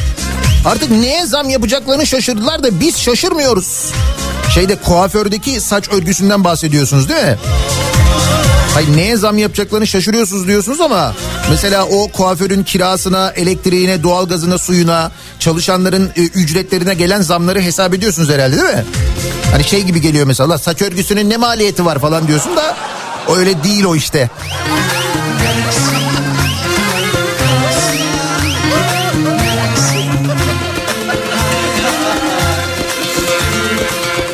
[0.65, 3.91] Artık neye zam yapacaklarını şaşırdılar da biz şaşırmıyoruz.
[4.55, 7.39] Şeyde kuafördeki saç örgüsünden bahsediyorsunuz değil mi?
[8.75, 11.15] Hayır neye zam yapacaklarını şaşırıyorsunuz diyorsunuz ama
[11.51, 18.57] mesela o kuaförün kirasına, elektriğine, doğalgazına, suyuna, çalışanların e, ücretlerine gelen zamları hesap ediyorsunuz herhalde
[18.57, 18.85] değil mi?
[19.53, 22.77] Hani şey gibi geliyor mesela "Allah saç örgüsünün ne maliyeti var falan diyorsun da
[23.37, 24.31] öyle değil o işte.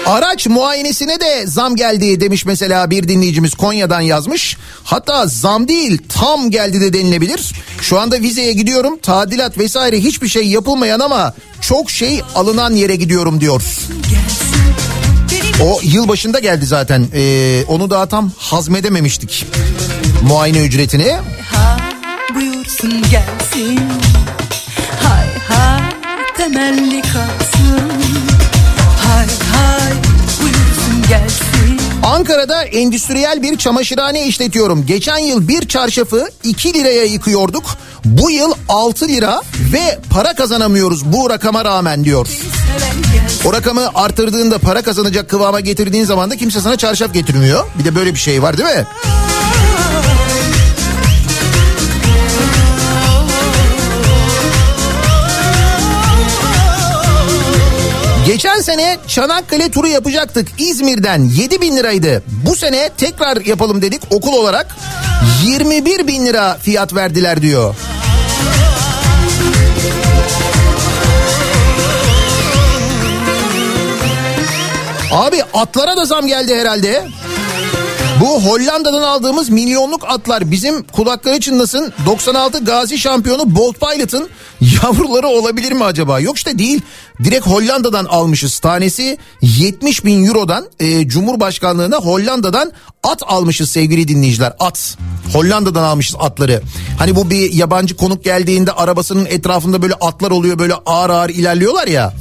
[0.09, 4.56] Araç muayenesine de zam geldi demiş mesela bir dinleyicimiz Konya'dan yazmış.
[4.84, 7.52] Hatta zam değil tam geldi de denilebilir.
[7.80, 13.40] Şu anda vizeye gidiyorum tadilat vesaire hiçbir şey yapılmayan ama çok şey alınan yere gidiyorum
[13.40, 13.62] diyor.
[15.62, 19.46] O yıl başında geldi zaten Ee, onu daha tam hazmedememiştik
[20.22, 21.16] muayene ücretini.
[21.52, 21.76] ha
[22.34, 23.80] buyursun gelsin
[25.02, 25.82] Hay hay
[26.36, 27.47] temelli kalsın
[32.02, 34.86] Ankara'da endüstriyel bir çamaşırhane işletiyorum.
[34.86, 37.64] Geçen yıl bir çarşafı 2 liraya yıkıyorduk.
[38.04, 39.42] Bu yıl 6 lira
[39.72, 42.28] ve para kazanamıyoruz bu rakama rağmen diyor.
[43.44, 47.64] O rakamı artırdığında para kazanacak kıvama getirdiğin zaman da kimse sana çarşaf getirmiyor.
[47.78, 48.86] Bir de böyle bir şey var değil mi?
[58.39, 62.22] Geçen sene Çanakkale turu yapacaktık İzmir'den 7 bin liraydı.
[62.47, 64.76] Bu sene tekrar yapalım dedik okul olarak
[65.45, 67.74] 21 bin lira fiyat verdiler diyor.
[75.12, 77.09] Abi atlara da zam geldi herhalde.
[78.21, 84.29] Bu Hollanda'dan aldığımız milyonluk atlar bizim kulakları çınlasın 96 gazi şampiyonu Bolt Pilot'ın
[84.61, 86.21] yavruları olabilir mi acaba?
[86.21, 86.81] Yok işte değil.
[87.25, 88.59] Direkt Hollanda'dan almışız.
[88.59, 94.53] Tanesi 70 bin eurodan e, Cumhurbaşkanlığına Hollanda'dan at almışız sevgili dinleyiciler.
[94.59, 94.97] At.
[95.33, 96.62] Hollanda'dan almışız atları.
[96.99, 101.87] Hani bu bir yabancı konuk geldiğinde arabasının etrafında böyle atlar oluyor böyle ağır ağır ilerliyorlar
[101.87, 102.14] ya.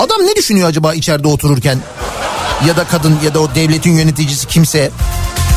[0.00, 1.78] Adam ne düşünüyor acaba içeride otururken?
[2.66, 4.90] Ya da kadın ya da o devletin yöneticisi kimse.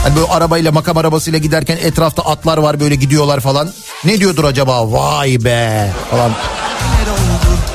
[0.04, 3.74] Hani böyle arabayla makam arabasıyla giderken etrafta atlar var böyle gidiyorlar falan.
[4.06, 4.92] Ne diyordur acaba?
[4.92, 6.32] Vay be falan.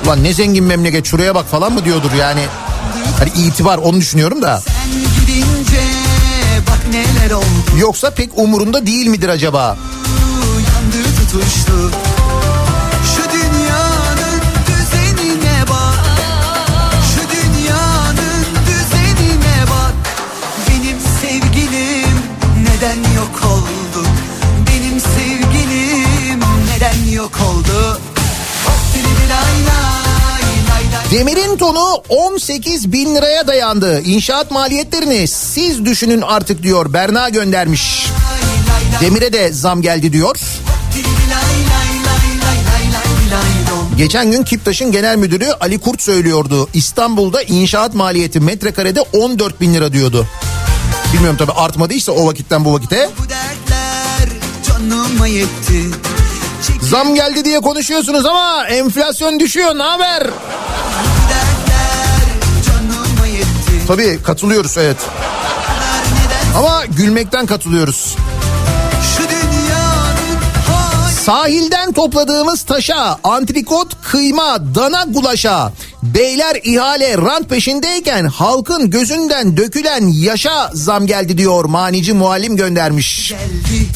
[0.07, 2.43] Ulan ne zengin memleket şuraya bak falan mı diyordur yani.
[3.19, 4.63] Hani itibar onu düşünüyorum da.
[7.79, 9.77] Yoksa pek umurunda değil midir acaba?
[10.83, 11.91] yandı tutuştu
[31.75, 34.01] Tonu 18 bin liraya dayandı.
[34.01, 36.93] İnşaat maliyetlerini siz düşünün artık diyor.
[36.93, 38.07] Berna göndermiş.
[39.01, 40.37] Demire de zam geldi diyor.
[43.97, 46.69] Geçen gün Kiptaş'ın genel müdürü Ali Kurt söylüyordu.
[46.75, 50.27] İstanbul'da inşaat maliyeti metrekarede 14 bin lira diyordu.
[51.13, 53.11] Bilmiyorum tabii artmadıysa o vakitten bu vakite.
[56.81, 60.31] Zam geldi diye konuşuyorsunuz ama enflasyon düşüyor ne haber?
[63.93, 64.97] Tabii katılıyoruz evet.
[66.57, 68.17] Ama gülmekten katılıyoruz.
[71.25, 75.73] Sahilden topladığımız taşa, antrikot, kıyma, dana gulaşa,
[76.03, 83.31] beyler ihale rant peşindeyken halkın gözünden dökülen yaşa zam geldi diyor manici muallim göndermiş.
[83.31, 83.89] geldi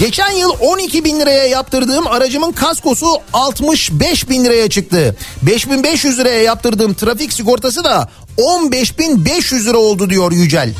[0.00, 5.16] Geçen yıl 12 bin liraya yaptırdığım aracımın kaskosu 65 bin liraya çıktı.
[5.42, 10.74] 5500 liraya yaptırdığım trafik sigortası da 15.500 lira oldu diyor Yücel.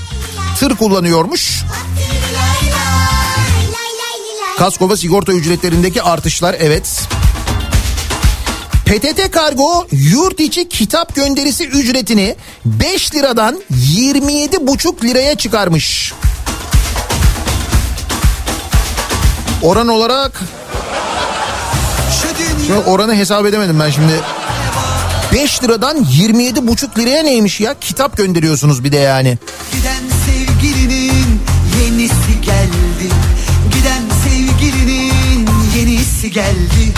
[0.60, 1.62] Tır kullanıyormuş.
[4.58, 7.00] Kasko ve sigorta ücretlerindeki artışlar evet.
[8.86, 16.12] PTT Kargo yurt içi kitap gönderisi ücretini 5 liradan 27,5 liraya çıkarmış.
[19.62, 20.40] Oran olarak
[22.66, 24.12] Şimdi oranı hesap edemedim ben şimdi.
[25.32, 27.74] 5 liradan 27,5 liraya neymiş ya?
[27.80, 29.38] Kitap gönderiyorsunuz bir de yani.
[29.72, 31.40] Giden sevgilinin
[31.82, 33.14] yenisi geldi
[33.74, 36.92] Giden sevgilinin yenisi geldi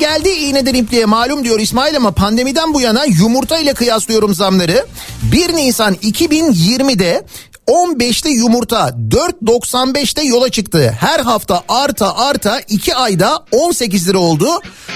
[0.00, 4.86] Geldi iğneden ipliğe malum diyor İsmail ama pandemiden bu yana yumurta ile kıyaslıyorum zamları.
[5.32, 7.26] 1 Nisan 2020'de
[7.66, 10.96] 15'te yumurta 4.95'te yola çıktı.
[11.00, 14.48] Her hafta arta arta 2 ayda 18 lira oldu.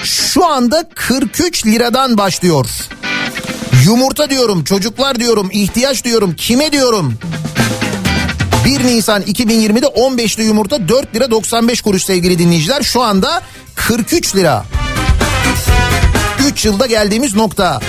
[0.04, 2.66] Şu anda 43 liradan başlıyor.
[3.84, 7.14] Yumurta diyorum, çocuklar diyorum, ihtiyaç diyorum, kime diyorum?
[8.64, 12.82] 1 Nisan 2020'de 15'li yumurta 4 lira 95 kuruş sevgili dinleyiciler.
[12.82, 13.42] Şu anda
[13.74, 14.64] 43 lira.
[16.60, 17.80] 3 yılda geldiğimiz nokta.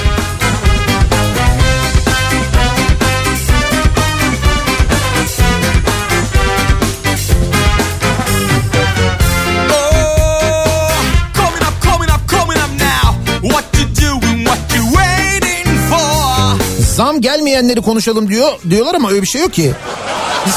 [11.35, 13.15] Coming up, coming up, coming up now.
[13.41, 16.83] What you doing, what you waiting for?
[16.95, 19.71] Zam zam gelmeyenleri konuşalım diyor diyorlar ama öyle bir şey yok ki.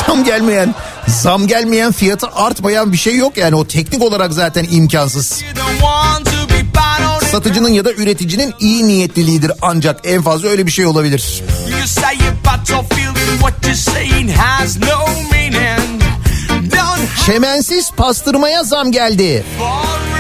[0.07, 0.75] Zam gelmeyen,
[1.09, 5.43] zam gelmeyen fiyatı artmayan bir şey yok yani o teknik olarak zaten imkansız.
[7.35, 11.43] Satıcının ya da üreticinin iyi niyetliliğidir ancak en fazla öyle bir şey olabilir.
[17.27, 19.45] Çemensiz pastırmaya zam geldi.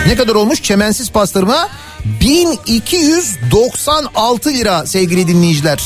[0.06, 1.68] Ne kadar olmuş çemensiz pastırma?
[2.04, 5.82] 1296 lira sevgili dinleyiciler.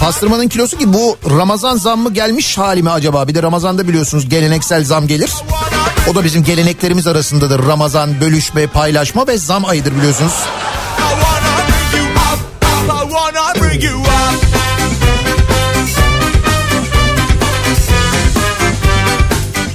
[0.00, 3.28] Pastırmanın kilosu ki bu Ramazan zammı gelmiş hali mi acaba?
[3.28, 5.30] Bir de Ramazan'da biliyorsunuz geleneksel zam gelir.
[6.10, 7.66] O da bizim geleneklerimiz arasındadır.
[7.66, 10.32] Ramazan bölüşme, paylaşma ve zam ayıdır biliyorsunuz.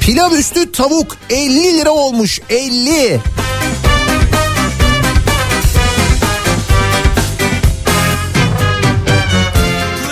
[0.01, 3.19] Pilav üstü tavuk 50 lira olmuş 50.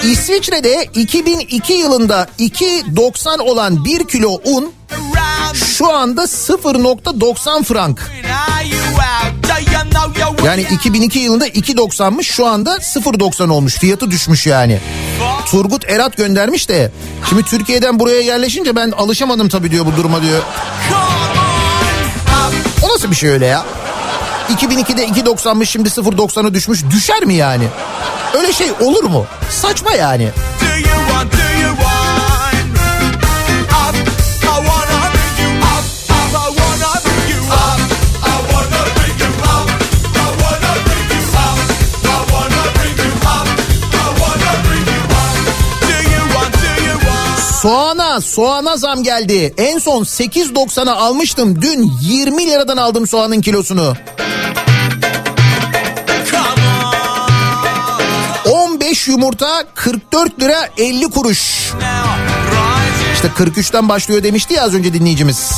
[0.04, 4.74] İsviçre'de 2002 yılında 2.90 olan 1 kilo un
[5.78, 8.12] şu anda 0.90 frank.
[10.46, 14.80] Yani 2002 yılında 2.90'mış şu anda 0.90 olmuş fiyatı düşmüş yani.
[15.46, 16.92] Turgut Erat göndermiş de
[17.30, 20.42] şimdi Türkiye'den buraya yerleşince ben alışamadım tabii diyor bu duruma diyor.
[22.84, 23.66] O nasıl bir şey öyle ya?
[24.50, 27.68] 2002'de 2.90'mış şimdi 0.90'a düşmüş düşer mi yani?
[28.38, 29.26] Öyle şey olur mu?
[29.50, 30.30] Saçma yani.
[47.62, 49.54] Soğana, soğana zam geldi.
[49.58, 51.62] En son 8.90'a almıştım.
[51.62, 53.94] Dün 20 liradan aldım soğanın kilosunu.
[58.46, 61.74] 15 yumurta 44 lira 50 kuruş.
[63.14, 65.52] İşte 43'ten başlıyor demişti ya az önce dinleyicimiz.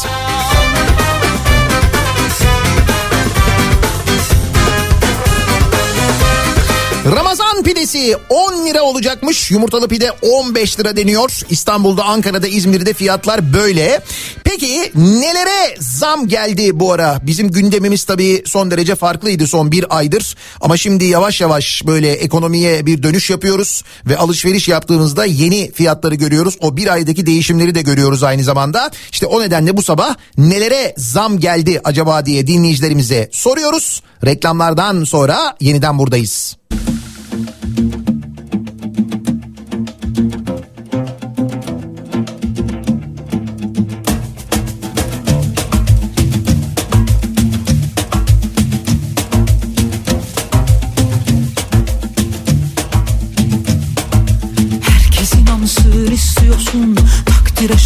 [7.16, 7.49] Ramazan
[7.90, 9.52] pidesi 10 lira olacakmış.
[9.52, 11.42] Yumurtalı pide 15 lira deniyor.
[11.50, 14.02] İstanbul'da, Ankara'da, İzmir'de fiyatlar böyle.
[14.44, 17.20] Peki nelere zam geldi bu ara?
[17.24, 20.36] Bizim gündemimiz tabii son derece farklıydı son bir aydır.
[20.62, 23.84] Ama şimdi yavaş yavaş böyle ekonomiye bir dönüş yapıyoruz.
[24.06, 26.58] Ve alışveriş yaptığımızda yeni fiyatları görüyoruz.
[26.60, 28.92] O bir aydaki değişimleri de görüyoruz aynı zamanda.
[29.12, 34.04] İşte o nedenle bu sabah nelere zam geldi acaba diye dinleyicilerimize soruyoruz.
[34.26, 36.60] Reklamlardan sonra yeniden buradayız.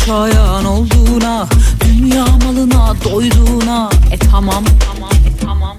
[0.06, 1.48] Şayan olduğuna
[1.86, 3.90] Dünya malına doyduğuna.
[4.12, 5.78] E tamam tamam e tamam.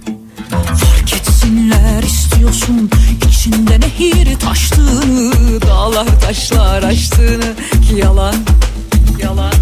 [0.50, 2.90] Fark etsinler istiyorsun
[3.28, 7.54] içinde nehir taştığını Dağlar taşlar aştığını
[7.88, 8.34] Ki yalan
[9.22, 9.52] yalan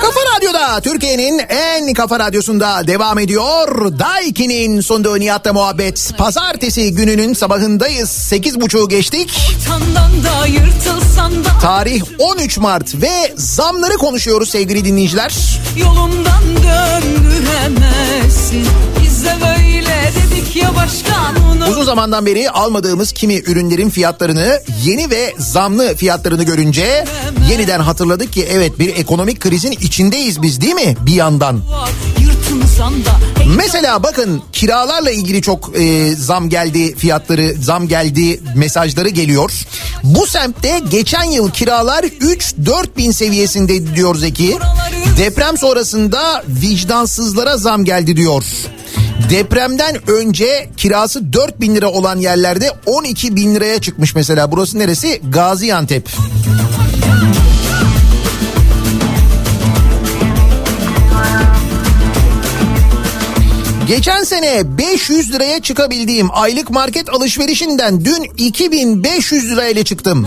[0.00, 3.98] Kafa Radyo'da Türkiye'nin en kafa radyosunda devam ediyor.
[3.98, 6.12] Daiki'nin sunduğu Nihat'la muhabbet.
[6.18, 8.10] Pazartesi gününün sabahındayız.
[8.10, 9.30] 8.30'u geçtik.
[9.66, 15.34] Tandan da yırtılsan da Tarih 13 Mart ve zamları konuşuyoruz sevgili dinleyiciler.
[15.76, 18.66] Yolumdan döndüremezsin
[19.02, 19.67] Bize böyle
[21.70, 27.04] Uzun zamandan beri almadığımız kimi ürünlerin fiyatlarını yeni ve zamlı fiyatlarını görünce
[27.50, 31.60] yeniden hatırladık ki evet bir ekonomik krizin içindeyiz biz değil mi bir yandan?
[33.56, 39.52] Mesela bakın kiralarla ilgili çok e, zam geldi fiyatları zam geldi mesajları geliyor.
[40.04, 44.58] Bu semtte geçen yıl kiralar 3-4 bin seviyesinde diyor Zeki.
[45.18, 48.44] Deprem sonrasında vicdansızlara zam geldi diyor.
[49.30, 54.52] Depremden önce kirası 4 bin lira olan yerlerde 12 bin liraya çıkmış mesela.
[54.52, 55.20] Burası neresi?
[55.30, 56.08] Gaziantep.
[63.88, 70.26] Geçen sene 500 liraya çıkabildiğim aylık market alışverişinden dün 2500 lirayla çıktım.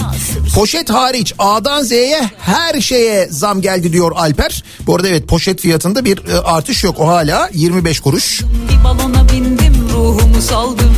[0.56, 4.64] Poşet hariç A'dan Z'ye her şeye zam geldi diyor Alper.
[4.86, 8.42] Bu arada evet poşet fiyatında bir e, artış yok o hala 25 kuruş.
[8.70, 10.96] Bir balona bindim ruhumu saldım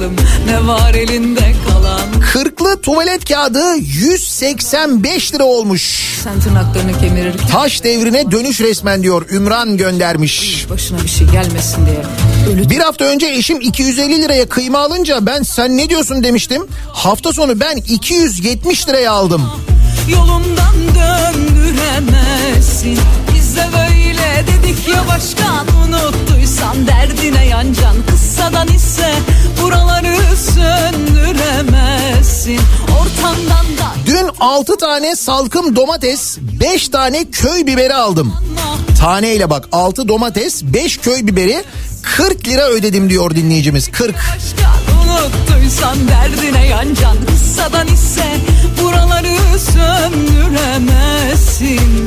[0.00, 0.16] bakalım
[0.46, 2.00] ne var elinde kalan
[2.32, 5.82] Kırklı tuvalet kağıdı 185 lira olmuş.
[6.24, 10.66] Sen tırnaklarını kemirirken Taş devrine dönüş resmen diyor Ümran göndermiş.
[10.70, 12.02] başına bir şey gelmesin diye
[12.70, 16.66] Bir hafta önce eşim 250 liraya kıyma alınca ben sen ne diyorsun demiştim.
[16.92, 19.42] Hafta sonu ben 270 liraya aldım.
[20.08, 22.98] Yolundan döndüremezsin
[23.50, 29.12] Biz de böyle dedik ya başkan Unuttuysan derdine yancan Kıssadan ise
[29.62, 32.60] buraları söndüremezsin
[33.00, 38.34] Ortamdan da Dün 6 tane salkım domates, 5 tane köy biberi aldım.
[39.00, 41.64] Taneyle bak 6 domates, 5 köy biberi
[42.02, 43.92] 40 lira ödedim diyor dinleyicimiz.
[43.92, 44.16] 40.
[45.04, 48.24] Unuttuysan derdine yancan Kıssadan ise
[48.82, 52.06] buraları söndüremezsin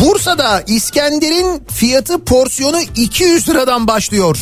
[0.00, 4.38] Bursa'da İskender'in fiyatı porsiyonu 200 liradan başlıyor.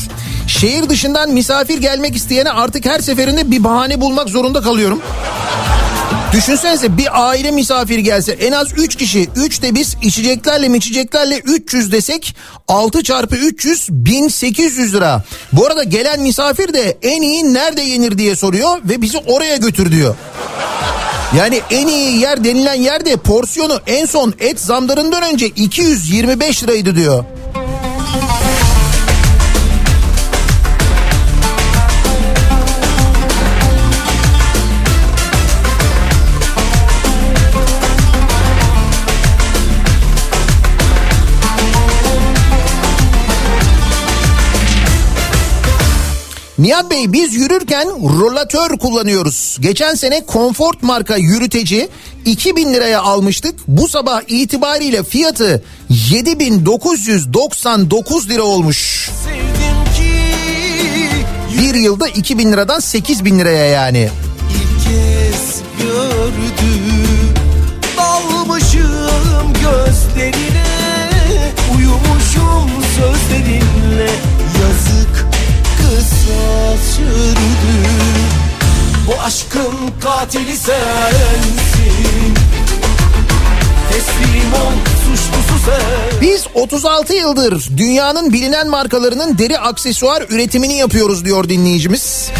[0.47, 5.02] Şehir dışından misafir gelmek isteyene artık her seferinde bir bahane bulmak zorunda kalıyorum.
[6.32, 11.93] Düşünsenize bir aile misafir gelse en az 3 kişi 3 de biz içeceklerle içeceklerle 300
[11.93, 12.36] desek
[12.68, 15.24] 6 çarpı 300 1800 lira.
[15.52, 19.93] Bu arada gelen misafir de en iyi nerede yenir diye soruyor ve bizi oraya götür
[19.93, 20.14] diyor.
[21.36, 27.24] Yani en iyi yer denilen yerde porsiyonu en son et zamlarından önce 225 liraydı diyor.
[46.59, 47.89] Nihat Bey biz yürürken
[48.20, 49.56] rolatör kullanıyoruz.
[49.60, 51.89] Geçen sene Comfort marka yürüteci
[52.24, 53.55] 2000 liraya almıştık.
[53.68, 55.62] Bu sabah itibariyle fiyatı
[56.10, 59.10] 7999 lira olmuş.
[61.62, 64.09] Bir yılda 2000 liradan 8000 liraya yani.
[64.85, 67.32] kez gördüm
[67.97, 70.66] Dalmışım gözlerine
[71.76, 74.10] Uyumuşum sözlerinle
[74.60, 75.26] Yazık
[75.98, 77.48] kısa sürdü
[79.06, 82.34] Bu aşkın katili sensin.
[83.90, 84.72] Teslim ol
[86.20, 92.30] Biz 36 yıldır dünyanın bilinen markalarının deri aksesuar üretimini yapıyoruz diyor dinleyicimiz.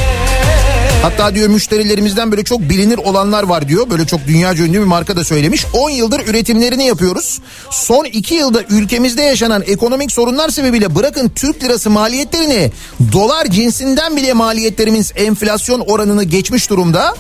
[1.03, 3.91] Hatta diyor müşterilerimizden böyle çok bilinir olanlar var diyor.
[3.91, 5.67] Böyle çok dünyaca ünlü bir marka da söylemiş.
[5.73, 7.41] 10 yıldır üretimlerini yapıyoruz.
[7.71, 12.73] Son 2 yılda ülkemizde yaşanan ekonomik sorunlar sebebiyle bırakın Türk lirası maliyetlerini
[13.13, 17.15] dolar cinsinden bile maliyetlerimiz enflasyon oranını geçmiş durumda.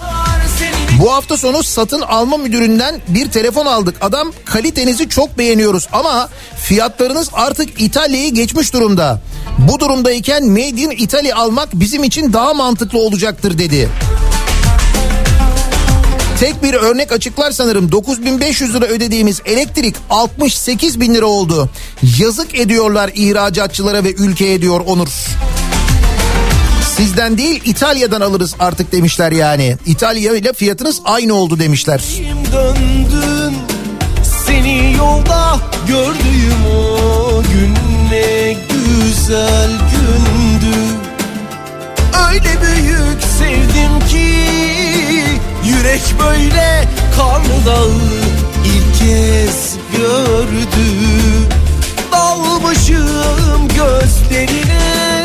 [0.99, 3.97] Bu hafta sonu satın alma müdüründen bir telefon aldık.
[4.01, 9.21] Adam kalitenizi çok beğeniyoruz ama fiyatlarınız artık İtalya'yı geçmiş durumda.
[9.59, 13.89] Bu durumdayken Made in Italy almak bizim için daha mantıklı olacaktır dedi.
[16.41, 21.71] Tek bir örnek açıklar sanırım 9500 lira ödediğimiz elektrik 68 bin lira oldu.
[22.19, 25.09] Yazık ediyorlar ihracatçılara ve ülkeye diyor Onur.
[26.99, 29.77] Sizden değil İtalya'dan alırız artık demişler yani.
[29.87, 32.03] İtalya ile fiyatınız aynı oldu demişler.
[32.53, 33.57] döndün
[34.47, 35.59] Seni yolda
[35.89, 37.75] gördüğüm o gün
[38.11, 40.77] ne güzel gündü
[42.31, 44.35] Öyle büyük sevdim ki
[45.65, 47.91] Yürek böyle karlı dağı
[48.65, 50.89] ilk kez gördü
[52.13, 55.18] Dalmışım gözlerine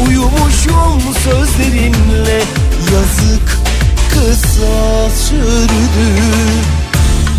[0.00, 2.42] Uyumuşum sözlerinle
[2.92, 3.58] Yazık
[4.10, 6.22] kısa sürdü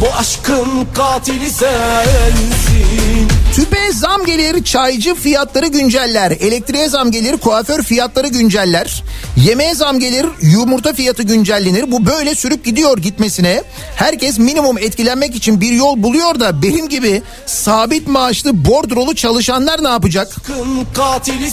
[0.02, 6.32] Bu aşkın katili sensin Tüpe zam gelir, çaycı fiyatları günceller.
[6.32, 9.04] Elektriğe zam gelir, kuaför fiyatları günceller.
[9.38, 11.92] Yemeğe zam gelir, yumurta fiyatı güncellenir.
[11.92, 13.64] Bu böyle sürüp gidiyor gitmesine.
[13.96, 19.90] Herkes minimum etkilenmek için bir yol buluyor da benim gibi sabit maaşlı bordrolu çalışanlar ne
[19.90, 20.36] yapacak?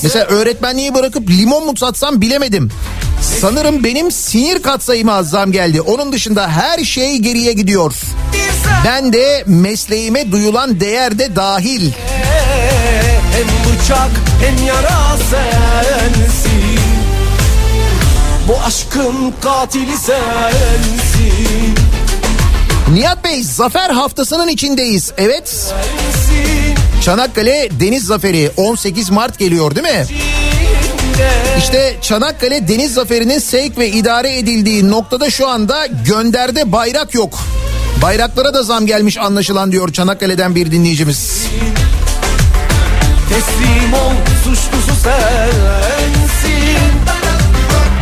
[0.02, 2.70] Mesela öğretmenliği bırakıp limon mu satsam bilemedim.
[3.40, 5.80] Sanırım benim sinir katsayıma zam geldi.
[5.80, 7.94] Onun dışında her şey geriye gidiyor.
[8.84, 11.90] Ben de mesleğime duyulan değer de dahil.
[13.32, 14.10] Hem bıçak
[14.40, 16.80] hem yara sensin
[18.48, 21.74] Bu aşkın katili sensin
[22.92, 25.12] Nihat Bey zafer haftasının içindeyiz.
[25.18, 25.74] Evet.
[27.04, 30.06] Çanakkale Deniz Zaferi 18 Mart geliyor değil mi?
[31.58, 37.38] İşte Çanakkale Deniz Zaferi'nin sevk ve idare edildiği noktada şu anda gönderde bayrak yok.
[38.02, 41.46] Bayraklara da zam gelmiş anlaşılan diyor Çanakkale'den bir dinleyicimiz.
[43.28, 44.12] Teslim ol
[44.44, 45.93] suçlusu sensin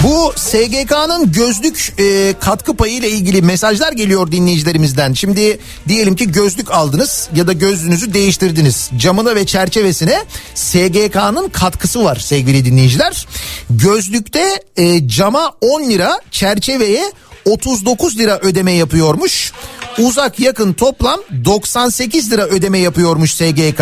[0.02, 5.12] Bu SGK'nın gözlük e, katkı payı ile ilgili mesajlar geliyor dinleyicilerimizden.
[5.12, 5.58] Şimdi
[5.88, 8.90] diyelim ki gözlük aldınız ya da gözlüğünüzü değiştirdiniz.
[8.96, 10.24] Camına ve çerçevesine
[10.54, 13.26] SGK'nın katkısı var sevgili dinleyiciler.
[13.70, 17.12] Gözlükte e, cama 10 lira, çerçeveye
[17.44, 19.52] 39 lira ödeme yapıyormuş.
[19.98, 23.80] Uzak yakın toplam 98 lira ödeme yapıyormuş SGK.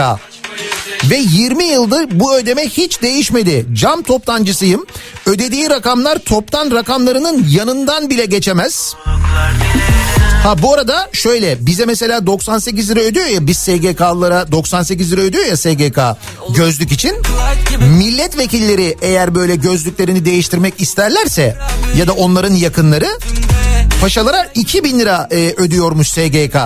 [1.04, 3.66] Ve 20 yıldır bu ödeme hiç değişmedi.
[3.72, 4.86] Cam toptancısıyım.
[5.26, 8.94] Ödediği rakamlar toptan rakamlarının yanından bile geçemez.
[10.42, 15.44] Ha bu arada şöyle bize mesela 98 lira ödüyor ya biz SGK'lılara 98 lira ödüyor
[15.44, 16.00] ya SGK
[16.56, 17.16] gözlük için.
[17.98, 21.56] Milletvekilleri eğer böyle gözlüklerini değiştirmek isterlerse
[21.96, 23.08] ya da onların yakınları
[24.00, 26.56] paşalara 2000 lira e, ödüyormuş SGK.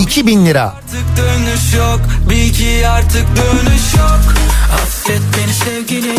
[0.00, 0.62] 2000 lira.
[0.62, 2.00] Artık dönüş yok
[2.30, 4.34] Bil ki artık dönüş yok
[4.74, 6.16] Affet beni sevgilim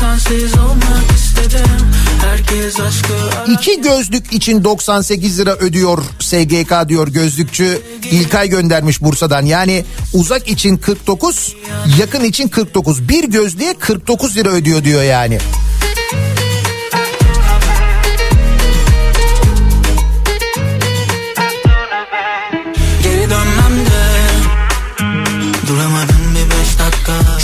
[0.00, 1.86] Sensiz olmak istedim
[2.24, 9.42] Herkes aşkı arar İki gözlük için 98 lira ödüyor SGK diyor gözlükçü İlkay göndermiş Bursa'dan.
[9.42, 11.56] Yani uzak için 49,
[12.00, 13.08] yakın için 49.
[13.08, 15.38] Bir gözlüğe 49 lira ödüyor diyor yani.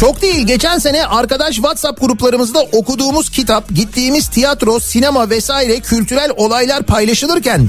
[0.01, 6.83] Çok değil geçen sene arkadaş WhatsApp gruplarımızda okuduğumuz kitap, gittiğimiz tiyatro, sinema vesaire kültürel olaylar
[6.83, 7.69] paylaşılırken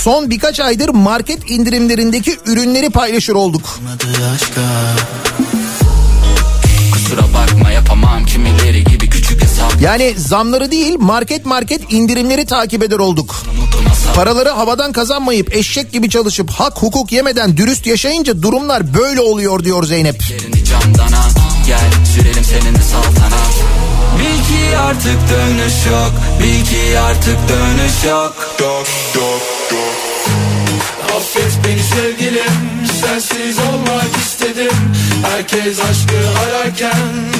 [0.00, 3.80] son birkaç aydır market indirimlerindeki ürünleri paylaşır olduk.
[6.92, 12.98] Kusura bakma yapamam kimileri gibi küçük hesap Yani zamları değil market market indirimleri takip eder
[12.98, 13.42] olduk.
[14.14, 19.84] Paraları havadan kazanmayıp eşek gibi çalışıp hak hukuk yemeden dürüst yaşayınca durumlar böyle oluyor diyor
[19.84, 20.22] Zeynep.
[20.30, 20.57] Yerini
[22.48, 23.54] seninle saltanat
[24.18, 26.12] Bil ki artık dönüş yok
[26.42, 28.34] Bil ki artık dönüş yok.
[28.60, 29.42] Yok yok
[29.72, 29.92] yok
[31.16, 34.72] Affet beni sevgilim Sensiz olmak istedim
[35.22, 36.98] Herkes aşkı ararken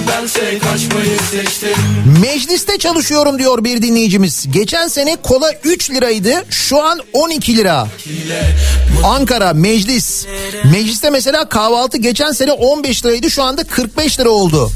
[0.09, 1.85] Bense kaçmayı seçtim
[2.23, 4.47] Mecliste çalışıyorum diyor bir dinleyicimiz.
[4.51, 7.87] Geçen sene kola 3 liraydı şu an 12 lira.
[9.05, 10.27] Ankara meclis.
[10.73, 14.71] Mecliste mesela kahvaltı geçen sene 15 liraydı şu anda 45 lira oldu.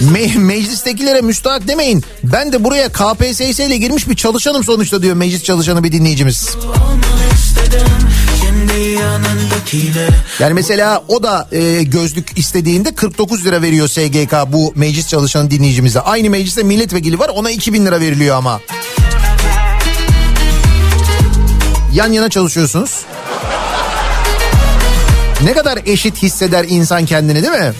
[0.00, 2.04] Me- meclistekilere müstahak demeyin.
[2.24, 6.36] Ben de buraya KPSS ile girmiş bir çalışanım sonuçta diyor meclis çalışanı bir dinleyicimiz.
[6.38, 6.66] istedim Şimdi
[7.76, 8.17] yanındakiyle
[10.40, 16.00] Yani mesela o da e, gözlük istediğinde 49 lira veriyor SGK bu meclis çalışanı dinleyicimize.
[16.00, 18.60] Aynı mecliste milletvekili var ona 2000 lira veriliyor ama.
[21.94, 23.04] Yan yana çalışıyorsunuz.
[25.44, 27.72] Ne kadar eşit hisseder insan kendini değil mi?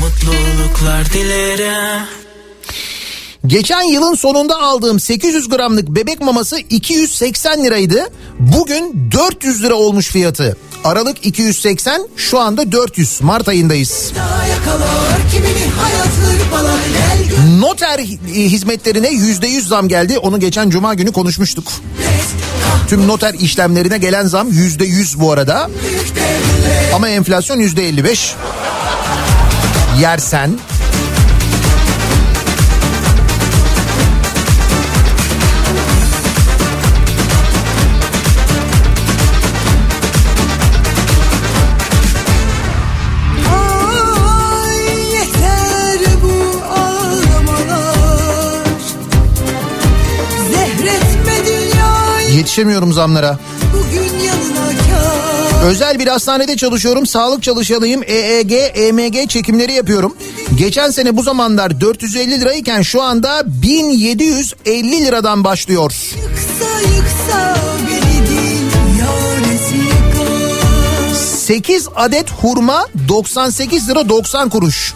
[0.00, 2.02] Mutluluklar dilerim
[3.46, 8.06] Geçen yılın sonunda aldığım 800 gramlık bebek maması 280 liraydı.
[8.38, 10.56] Bugün 400 lira olmuş fiyatı.
[10.84, 14.12] Aralık 280 şu anda 400 Mart ayındayız.
[17.58, 17.98] Noter
[18.28, 20.18] hizmetlerine %100 zam geldi.
[20.18, 21.72] Onu geçen cuma günü konuşmuştuk.
[22.88, 25.70] Tüm noter işlemlerine gelen zam %100 bu arada.
[26.94, 28.34] Ama enflasyon %55.
[30.00, 30.58] Yersen
[52.36, 53.38] yetişemiyorum zamlara.
[55.64, 57.06] Özel bir hastanede çalışıyorum.
[57.06, 58.02] Sağlık çalışanıyım.
[58.06, 60.16] EEG, EMG çekimleri yapıyorum.
[60.54, 65.92] Geçen sene bu zamanlar 450 lirayken şu anda 1750 liradan başlıyor.
[66.16, 67.56] Yıksa yıksa
[67.88, 68.62] beni değil
[69.00, 74.94] yaresi yıkar 8 adet hurma 98 lira 90 kuruş.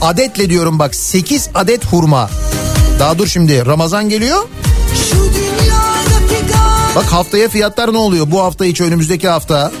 [0.00, 2.30] Adetle diyorum bak 8 adet hurma.
[2.98, 4.48] Daha dur şimdi Ramazan geliyor.
[5.10, 5.39] Şu
[6.96, 9.72] Bak haftaya fiyatlar ne oluyor bu hafta içi önümüzdeki hafta.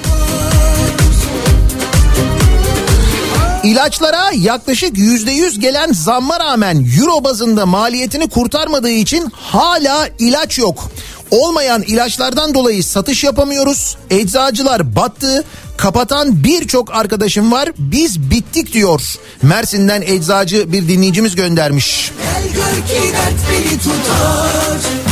[3.64, 10.90] İlaçlara yaklaşık %100 gelen zamma rağmen euro bazında maliyetini kurtarmadığı için hala ilaç yok.
[11.30, 13.96] Olmayan ilaçlardan dolayı satış yapamıyoruz.
[14.10, 15.44] Eczacılar battı.
[15.76, 17.68] Kapatan birçok arkadaşım var.
[17.78, 19.02] Biz bittik diyor.
[19.42, 22.12] Mersin'den eczacı bir dinleyicimiz göndermiş.
[22.22, 25.09] Gel gör ki dert beni tutar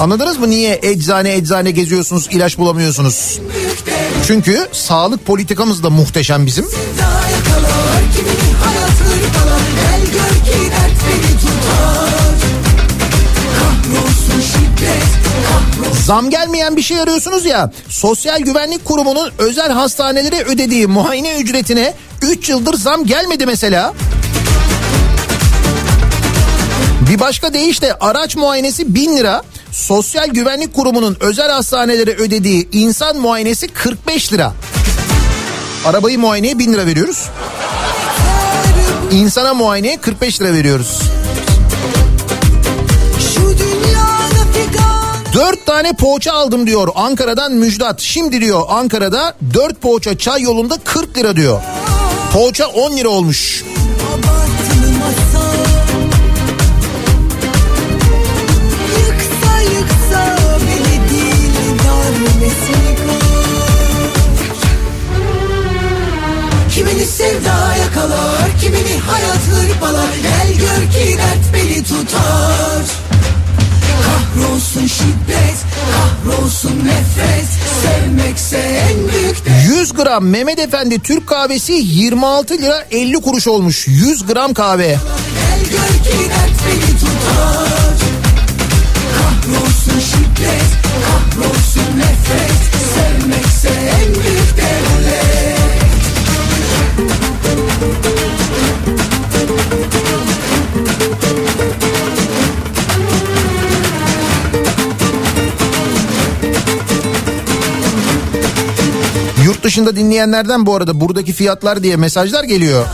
[0.00, 3.40] Anladınız mı niye eczane eczane geziyorsunuz ilaç bulamıyorsunuz?
[4.26, 6.66] Çünkü sağlık politikamız da muhteşem bizim.
[16.06, 17.70] Zam gelmeyen bir şey arıyorsunuz ya.
[17.88, 23.94] Sosyal Güvenlik Kurumu'nun özel hastanelere ödediği muayene ücretine 3 yıldır zam gelmedi mesela.
[27.08, 29.42] Bir başka deyişle araç muayenesi 1000 lira.
[29.72, 34.52] Sosyal Güvenlik Kurumu'nun özel hastanelere ödediği insan muayenesi 45 lira.
[35.84, 37.28] Arabayı muayeneye 1000 lira veriyoruz.
[39.12, 41.00] İnsana muayeneye 45 lira veriyoruz.
[45.34, 48.00] Dört tane poğaça aldım diyor Ankara'dan Müjdat.
[48.00, 51.60] Şimdi diyor Ankara'da dört poğaça çay yolunda 40 lira diyor.
[52.32, 53.64] Poğaça 10 lira olmuş.
[54.08, 54.85] abartılı
[66.74, 72.82] Kimini sevda yakalar, kimini hayat hırpalar Gel gör ki dert beni tutar
[74.04, 75.56] Kahrolsun şiddet,
[75.92, 77.46] kahrolsun nefret
[77.82, 79.36] Sevmekse en büyük
[79.66, 83.88] 100 gram Mehmet Efendi Türk kahvesi 26 lira 50 kuruş olmuş.
[83.88, 84.86] 100 gram kahve.
[84.86, 87.96] Gel gör ki dert beni tutar
[89.18, 92.52] Kahrolsun şiddet, kahrolsun nefret
[92.94, 94.56] Sevmekse en büyük
[109.46, 112.86] Yurt dışında dinleyenlerden bu arada buradaki fiyatlar diye mesajlar geliyor.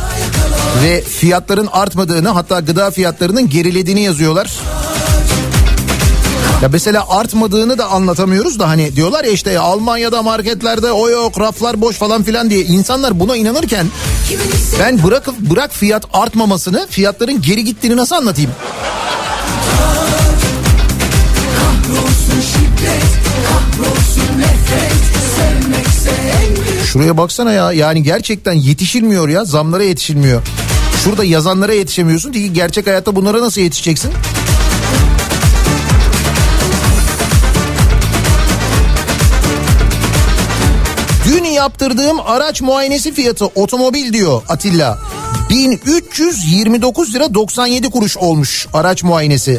[0.84, 4.52] Ve fiyatların artmadığını hatta gıda fiyatlarının gerilediğini yazıyorlar.
[6.62, 11.80] Ya mesela artmadığını da anlatamıyoruz da hani diyorlar ya işte Almanya'da marketlerde o yok raflar
[11.80, 13.86] boş falan filan diye insanlar buna inanırken
[14.80, 18.50] ben bırak bırak fiyat artmamasını fiyatların geri gittiğini nasıl anlatayım?
[26.92, 30.42] Şuraya baksana ya yani gerçekten yetişilmiyor ya zamlara yetişilmiyor.
[31.04, 34.10] Şurada yazanlara yetişemiyorsun çünkü gerçek hayatta bunlara nasıl yetişeceksin?
[41.62, 44.98] Yaptırdığım araç muayenesi fiyatı otomobil diyor Atilla.
[45.50, 49.58] 1329 lira 97 kuruş olmuş araç muayenesi.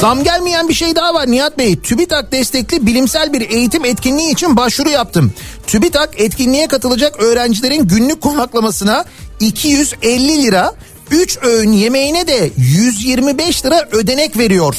[0.00, 1.80] Zam gelmeyen bir şey daha var Nihat Bey.
[1.80, 5.32] TÜBİTAK destekli bilimsel bir eğitim etkinliği için başvuru yaptım.
[5.66, 9.04] TÜBİTAK etkinliğe katılacak öğrencilerin günlük konaklamasına
[9.40, 10.74] 250 lira,
[11.14, 14.76] 3 öğün yemeğine de 125 lira ödenek veriyor.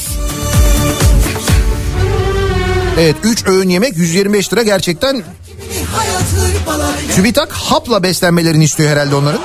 [3.00, 5.24] Evet 3 öğün yemek 125 lira gerçekten
[7.16, 9.42] TÜBİTAK hapla beslenmelerini istiyor herhalde onların.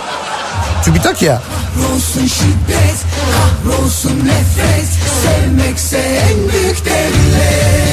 [0.85, 1.43] TÜBİTAK ya.
[1.75, 2.97] Kahrolsun şiddet,
[3.33, 4.89] kahrolsun nefret
[5.23, 7.90] Sevmekse en büyük devlet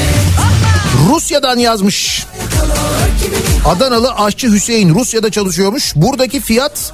[1.07, 2.25] Rusya'dan yazmış.
[3.65, 5.93] Adanalı aşçı Hüseyin Rusya'da çalışıyormuş.
[5.95, 6.93] Buradaki fiyat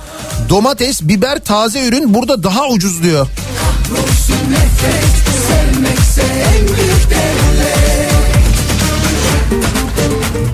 [0.49, 3.27] domates, biber, taze ürün burada daha ucuz diyor.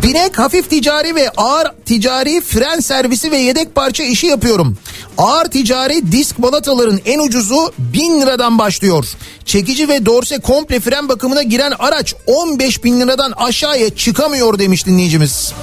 [0.03, 4.77] Binek hafif ticari ve ağır ticari fren servisi ve yedek parça işi yapıyorum.
[5.19, 9.05] Ağır ticari disk balataların en ucuzu 1000 liradan başlıyor.
[9.45, 15.53] Çekici ve dorse komple fren bakımına giren araç 15 bin liradan aşağıya çıkamıyor demiş dinleyicimiz.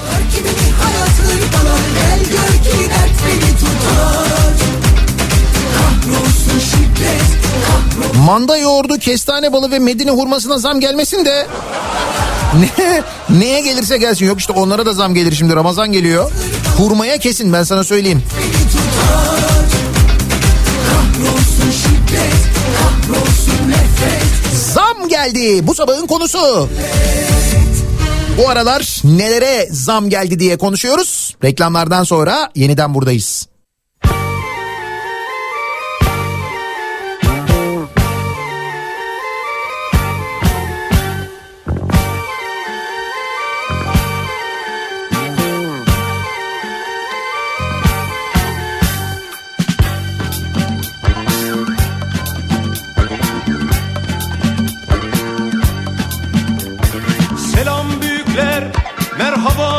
[8.27, 11.47] Manda yoğurdu, kestane balı ve medine hurmasına zam gelmesin de
[12.79, 13.03] ne,
[13.39, 14.27] neye gelirse gelsin.
[14.27, 16.31] Yok işte onlara da zam gelir şimdi Ramazan geliyor.
[16.77, 18.23] Hurmaya kesin ben sana söyleyeyim.
[24.75, 26.69] Zam geldi bu sabahın konusu.
[28.39, 31.37] Bu aralar nelere zam geldi diye konuşuyoruz.
[31.45, 33.47] Reklamlardan sonra yeniden buradayız.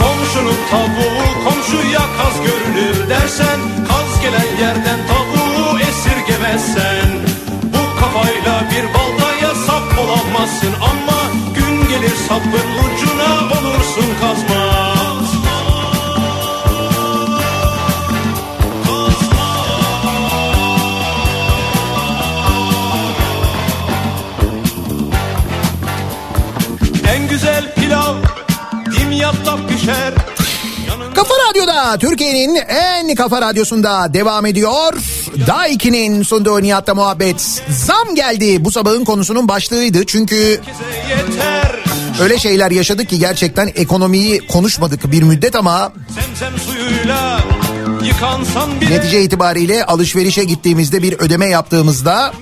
[0.00, 7.10] Komşunun tavuğu komşuya kaz görünür dersen Kaz gelen yerden tavuğu esirgemezsen.
[7.62, 11.20] Bu kafayla bir baltaya sap olamazsın Ama
[11.54, 14.81] gün gelir sapın ucuna olursun kazma
[29.52, 30.14] dimyatta pişer
[31.14, 34.94] Kafa Radyo'da Türkiye'nin en kafa radyosunda devam ediyor.
[35.46, 37.62] Daiki'nin sunduğu Nihat'la muhabbet.
[37.68, 40.06] Zam geldi bu sabahın konusunun başlığıydı.
[40.06, 40.60] Çünkü
[42.22, 47.40] öyle şeyler yaşadık ki gerçekten ekonomiyi konuşmadık bir müddet ama Zemzem suyuyla
[48.90, 52.32] netice itibariyle alışverişe gittiğimizde bir ödeme yaptığımızda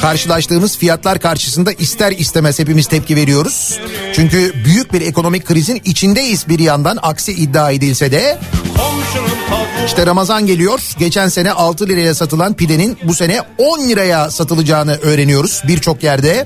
[0.00, 3.78] karşılaştığımız fiyatlar karşısında ister istemez hepimiz tepki veriyoruz.
[4.14, 8.38] Çünkü büyük bir ekonomik krizin içindeyiz bir yandan aksi iddia edilse de
[9.86, 10.80] İşte Ramazan geliyor.
[10.98, 16.44] Geçen sene 6 liraya satılan pidenin bu sene 10 liraya satılacağını öğreniyoruz birçok yerde.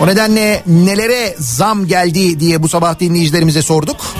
[0.00, 4.15] O nedenle nelere zam geldi diye bu sabah dinleyicilerimize sorduk.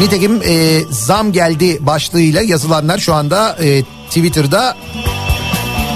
[0.00, 4.76] Nitekim e, zam geldi başlığıyla yazılanlar şu anda e, Twitter'da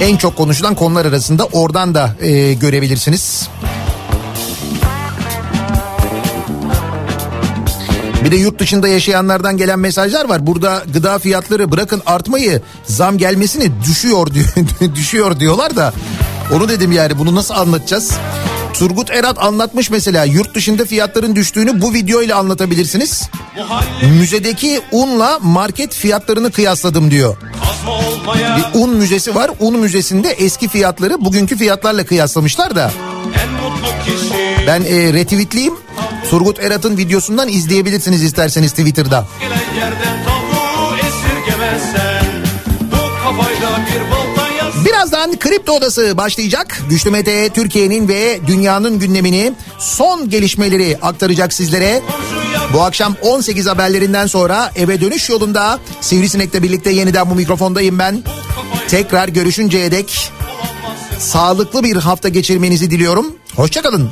[0.01, 3.48] en çok konuşulan konular arasında oradan da e, görebilirsiniz.
[8.24, 10.47] Bir de yurt dışında yaşayanlardan gelen mesajlar var.
[10.47, 14.47] Burada gıda fiyatları bırakın artmayı zam gelmesini düşüyor diyor,
[14.94, 15.93] düşüyor diyorlar da
[16.55, 18.12] onu dedim yani bunu nasıl anlatacağız?
[18.78, 23.30] Turgut Erat anlatmış mesela yurt dışında fiyatların düştüğünü bu video ile anlatabilirsiniz.
[24.02, 27.36] Müzedeki unla market fiyatlarını kıyasladım diyor.
[28.56, 29.51] Bir un müzesi var.
[29.60, 32.92] Un müzesinde eski fiyatları bugünkü fiyatlarla kıyaslamışlar da.
[34.66, 35.74] Ben e, retweetleyeyim.
[36.30, 39.26] Turgut Erat'ın videosundan izleyebilirsiniz isterseniz Twitter'da.
[39.40, 42.24] gelen yerden tavuğu esirgemezsen
[42.92, 44.10] Bu kafayla bir
[45.20, 46.80] Birazdan Kripto Odası başlayacak.
[46.90, 52.02] Güçlü Mete Türkiye'nin ve dünyanın gündemini son gelişmeleri aktaracak sizlere.
[52.72, 58.22] Bu akşam 18 haberlerinden sonra eve dönüş yolunda Sivrisinek'le birlikte yeniden bu mikrofondayım ben.
[58.88, 60.32] Tekrar görüşünceye dek
[61.18, 63.26] sağlıklı bir hafta geçirmenizi diliyorum.
[63.56, 64.10] Hoşçakalın.